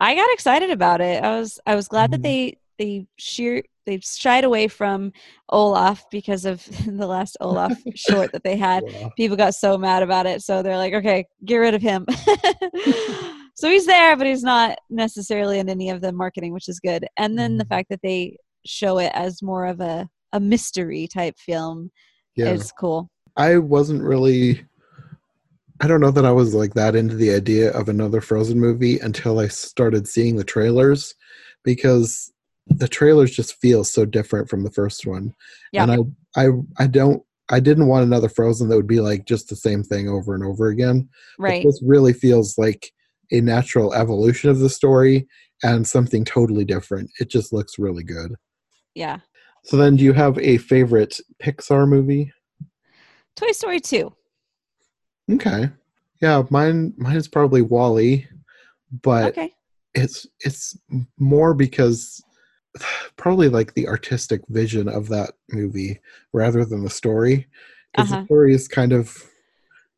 [0.00, 1.22] I got excited about it.
[1.22, 2.12] I was I was glad Mhm.
[2.12, 5.12] that they they sheer they shied away from
[5.50, 8.82] Olaf because of the last Olaf short that they had.
[8.84, 9.12] Wow.
[9.16, 12.06] People got so mad about it, so they're like, okay, get rid of him.
[13.54, 17.06] so he's there, but he's not necessarily in any of the marketing, which is good.
[17.16, 17.68] And then the Mhm.
[17.68, 18.36] fact that they
[18.66, 21.92] show it as more of a a mystery type film
[22.34, 22.50] Yeah.
[22.50, 23.08] is cool.
[23.36, 24.66] I wasn't really
[25.80, 28.98] I don't know that I was like that into the idea of another Frozen movie
[28.98, 31.14] until I started seeing the trailers
[31.64, 32.32] because
[32.66, 35.34] the trailers just feel so different from the first one.
[35.72, 35.84] Yeah.
[35.84, 36.48] And I I
[36.78, 40.08] I don't I didn't want another Frozen that would be like just the same thing
[40.08, 41.08] over and over again.
[41.38, 41.64] But Right.
[41.64, 42.92] This really feels like
[43.32, 45.26] a natural evolution of the story
[45.62, 47.10] and something totally different.
[47.20, 48.34] It just looks really good.
[48.94, 49.18] Yeah.
[49.64, 52.32] So then do you have a favorite Pixar movie?
[53.34, 54.14] Toy Story 2.
[55.30, 55.70] Okay.
[56.20, 58.26] Yeah, mine mine is probably WALL-E,
[59.02, 59.52] but Okay.
[59.94, 60.76] it's it's
[61.18, 62.22] more because
[63.16, 66.00] probably like the artistic vision of that movie
[66.32, 67.46] rather than the story.
[67.92, 68.20] Because Uh-huh.
[68.22, 69.16] the story is kind of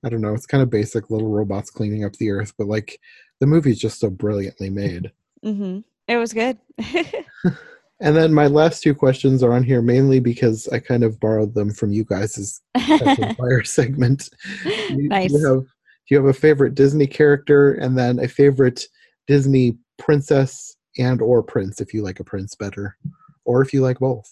[0.05, 3.01] I don't know, it's kind of basic little robots cleaning up the earth, but like
[3.41, 5.11] the movie's just so brilliantly made.
[5.45, 5.85] Mhm.
[6.09, 6.59] It was good.
[8.01, 11.55] And then my last two questions are on here mainly because I kind of borrowed
[11.55, 12.61] them from you guys'
[13.39, 14.29] fire segment.
[14.91, 15.33] You- nice.
[15.33, 15.69] Do you, have, do
[16.11, 18.87] you have a favorite Disney character and then a favorite
[19.27, 22.97] Disney princess and or prince if you like a prince better
[23.45, 24.31] or if you like both?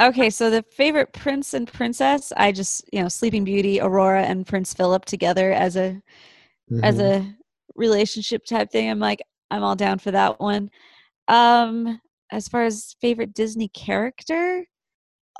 [0.00, 4.46] Okay, so the favorite prince and princess, I just, you know, Sleeping Beauty, Aurora and
[4.46, 6.00] Prince Philip together as a
[6.82, 7.00] as Mhm.
[7.00, 7.34] a
[7.76, 8.90] relationship type thing.
[8.90, 10.70] I'm like I'm all down for that one.
[11.28, 12.00] Um
[12.32, 14.66] as far as favorite Disney character,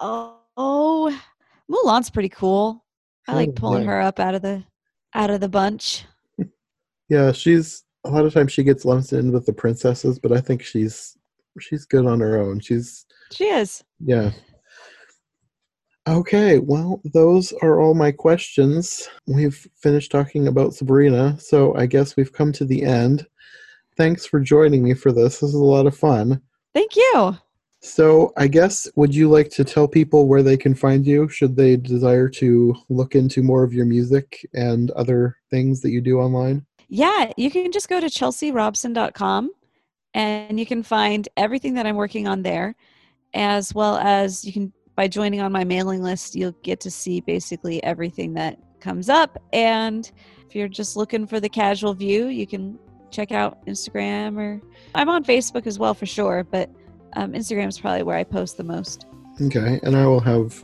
[0.00, 1.22] oh, oh
[1.70, 2.84] Mulan's pretty cool.
[3.28, 3.90] I like Oh, pulling yeah.
[3.90, 4.64] her up out of the
[5.14, 6.04] out of the bunch.
[7.08, 10.40] Yeah, she's a lot of times she gets lumped in with the princesses, but I
[10.40, 11.16] think she's
[11.60, 12.60] she's good on her own.
[12.60, 13.82] She's She is.
[14.00, 14.30] yeah.
[16.08, 19.08] Okay, well, those are all my questions.
[19.26, 23.26] We've finished talking about Sabrina, so I guess we've come to the end.
[23.96, 25.40] Thanks for joining me for this.
[25.40, 26.40] This is a lot of fun.
[26.76, 27.38] Thank you.
[27.80, 31.56] So, I guess, would you like to tell people where they can find you should
[31.56, 36.20] they desire to look into more of your music and other things that you do
[36.20, 36.66] online?
[36.88, 39.52] Yeah, you can just go to chelsearobson.com
[40.12, 42.76] and you can find everything that I'm working on there,
[43.32, 47.22] as well as you can, by joining on my mailing list, you'll get to see
[47.22, 49.42] basically everything that comes up.
[49.54, 50.12] And
[50.46, 52.78] if you're just looking for the casual view, you can
[53.16, 54.60] check out Instagram or
[54.94, 56.70] I'm on Facebook as well for sure, but
[57.14, 59.06] um, Instagram is probably where I post the most.
[59.40, 60.62] Okay, and I will have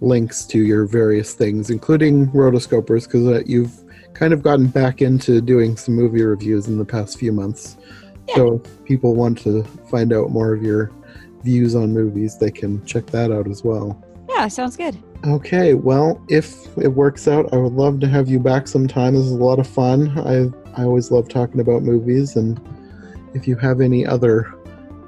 [0.00, 3.80] links to your various things, including rotoscopers, because uh, you've
[4.12, 7.76] kind of gotten back into doing some movie reviews in the past few months.
[8.28, 8.34] Yeah.
[8.36, 10.90] So if people want to find out more of your
[11.42, 14.02] views on movies, they can check that out as well.
[14.28, 15.00] Yeah, sounds good.
[15.24, 19.14] Okay, well, if it works out, I would love to have you back sometime.
[19.14, 20.18] This is a lot of fun.
[20.18, 22.60] I I always love talking about movies, and
[23.32, 24.52] if you have any other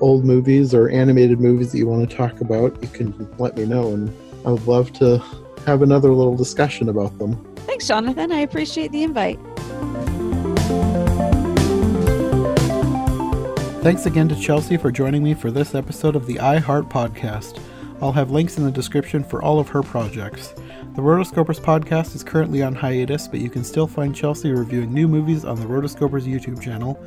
[0.01, 3.67] old movies or animated movies that you want to talk about, you can let me
[3.67, 4.15] know, and
[4.45, 5.19] I would love to
[5.67, 7.43] have another little discussion about them.
[7.57, 8.31] Thanks, Jonathan.
[8.31, 9.41] I appreciate the invite.
[13.83, 17.61] Thanks again to Chelsea for joining me for this episode of the iHeart Podcast.
[18.01, 20.55] I'll have links in the description for all of her projects.
[20.97, 25.07] The Rotoscopers podcast is currently on hiatus, but you can still find Chelsea reviewing new
[25.07, 26.99] movies on the Rotoscopers YouTube channel,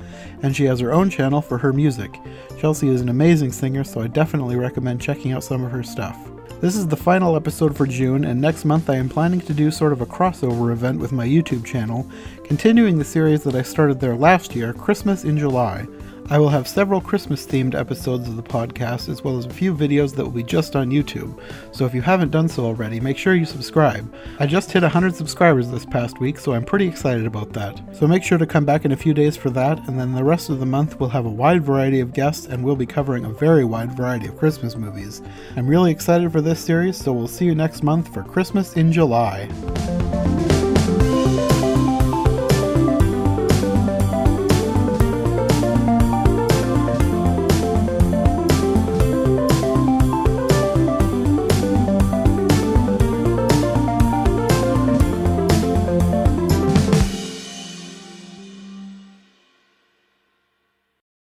[0.44, 2.20] and she has her own channel for her music.
[2.60, 6.16] Chelsea is an amazing singer, so I definitely recommend checking out some of her stuff.
[6.62, 9.72] This is the final episode for June, and next month I am planning to do
[9.72, 12.08] sort of a crossover event with my YouTube channel,
[12.44, 15.88] continuing the series that I started there last year, Christmas in July.
[16.32, 19.74] I will have several Christmas themed episodes of the podcast, as well as a few
[19.74, 21.42] videos that will be just on YouTube.
[21.72, 24.14] So if you haven't done so already, make sure you subscribe.
[24.38, 27.82] I just hit 100 subscribers this past week, so I'm pretty excited about that.
[27.96, 30.24] So make sure to come back in a few days for that, and then the
[30.24, 33.26] rest of the month we'll have a wide variety of guests, and we'll be covering
[33.26, 35.24] a very wide variety of Christmas movies.
[35.56, 38.92] I'm really excited for this series, so we'll see you next month for Christmas in
[38.92, 39.50] July.